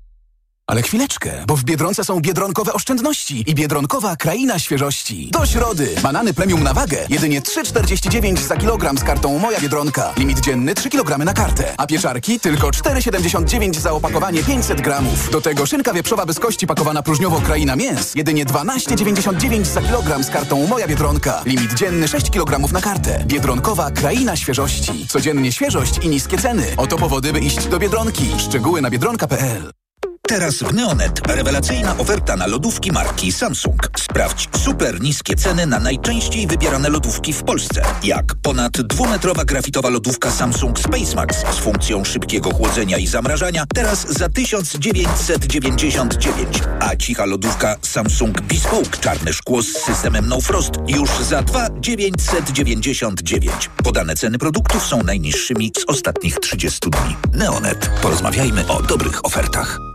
Ale 0.67 0.81
chwileczkę, 0.81 1.31
bo 1.47 1.55
w 1.55 1.63
Biedronce 1.63 2.03
są 2.03 2.19
biedronkowe 2.19 2.73
oszczędności 2.73 3.43
i 3.47 3.55
biedronkowa 3.55 4.15
kraina 4.15 4.59
świeżości. 4.59 5.29
Do 5.31 5.45
środy. 5.45 5.95
Banany 6.03 6.33
premium 6.33 6.63
na 6.63 6.73
wagę. 6.73 6.97
Jedynie 7.09 7.41
3,49 7.41 8.37
za 8.37 8.57
kilogram 8.57 8.97
z 8.97 9.03
kartą 9.03 9.39
Moja 9.39 9.59
Biedronka. 9.59 10.13
Limit 10.17 10.39
dzienny 10.39 10.75
3 10.75 10.89
kg 10.89 11.25
na 11.25 11.33
kartę. 11.33 11.73
A 11.77 11.87
pieczarki 11.87 12.39
tylko 12.39 12.67
4,79 12.67 13.79
za 13.79 13.91
opakowanie 13.91 14.43
500 14.43 14.81
gramów. 14.81 15.29
Do 15.31 15.41
tego 15.41 15.65
szynka 15.65 15.93
wieprzowa 15.93 16.25
bez 16.25 16.39
kości 16.39 16.67
pakowana 16.67 17.03
próżniowo 17.03 17.41
kraina 17.41 17.75
mięs. 17.75 18.15
Jedynie 18.15 18.45
12,99 18.45 19.65
za 19.65 19.81
kilogram 19.81 20.23
z 20.23 20.29
kartą 20.29 20.67
Moja 20.67 20.87
Biedronka. 20.87 21.41
Limit 21.45 21.73
dzienny 21.73 22.07
6 22.07 22.29
kg 22.29 22.71
na 22.73 22.81
kartę. 22.81 23.23
Biedronkowa 23.27 23.91
kraina 23.91 24.35
świeżości. 24.35 25.07
Codziennie 25.07 25.51
świeżość 25.51 25.97
i 26.01 26.09
niskie 26.09 26.37
ceny. 26.37 26.67
Oto 26.77 26.97
powody, 26.97 27.33
by 27.33 27.39
iść 27.39 27.67
do 27.67 27.79
Biedronki. 27.79 28.25
Szczegóły 28.37 28.81
na 28.81 28.89
biedronka.pl 28.89 29.84
Teraz 30.27 30.55
w 30.55 30.73
Neonet 30.73 31.27
rewelacyjna 31.27 31.97
oferta 31.97 32.35
na 32.35 32.47
lodówki 32.47 32.91
marki 32.91 33.31
Samsung. 33.31 33.89
Sprawdź 33.97 34.49
super 34.57 35.01
niskie 35.01 35.35
ceny 35.35 35.65
na 35.65 35.79
najczęściej 35.79 36.47
wybierane 36.47 36.89
lodówki 36.89 37.33
w 37.33 37.43
Polsce. 37.43 37.81
Jak 38.03 38.35
ponad 38.41 38.81
dwumetrowa 38.81 39.45
grafitowa 39.45 39.89
lodówka 39.89 40.31
Samsung 40.31 40.79
SpaceMax 40.79 41.37
z 41.37 41.57
funkcją 41.57 42.03
szybkiego 42.03 42.53
chłodzenia 42.53 42.97
i 42.97 43.07
zamrażania 43.07 43.65
teraz 43.75 44.17
za 44.17 44.29
1999. 44.29 46.63
A 46.79 46.95
cicha 46.95 47.25
lodówka 47.25 47.75
Samsung 47.81 48.41
Bespoke 48.41 48.97
czarne 49.01 49.33
szkło 49.33 49.61
z 49.61 49.67
systemem 49.67 50.27
No 50.27 50.41
Frost 50.41 50.71
już 50.87 51.09
za 51.09 51.41
2,999. 51.41 53.69
Podane 53.83 54.15
ceny 54.15 54.37
produktów 54.37 54.85
są 54.85 55.03
najniższymi 55.03 55.71
z 55.77 55.83
ostatnich 55.87 56.39
30 56.39 56.89
dni. 56.89 57.15
Neonet. 57.33 57.89
Porozmawiajmy 58.01 58.67
o 58.67 58.81
dobrych 58.81 59.25
ofertach. 59.25 59.94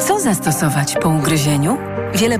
Co 0.00 0.20
zastosować 0.20 0.96
po 1.02 1.08
ugryzieniu? 1.08 1.78
Wiele 2.14 2.28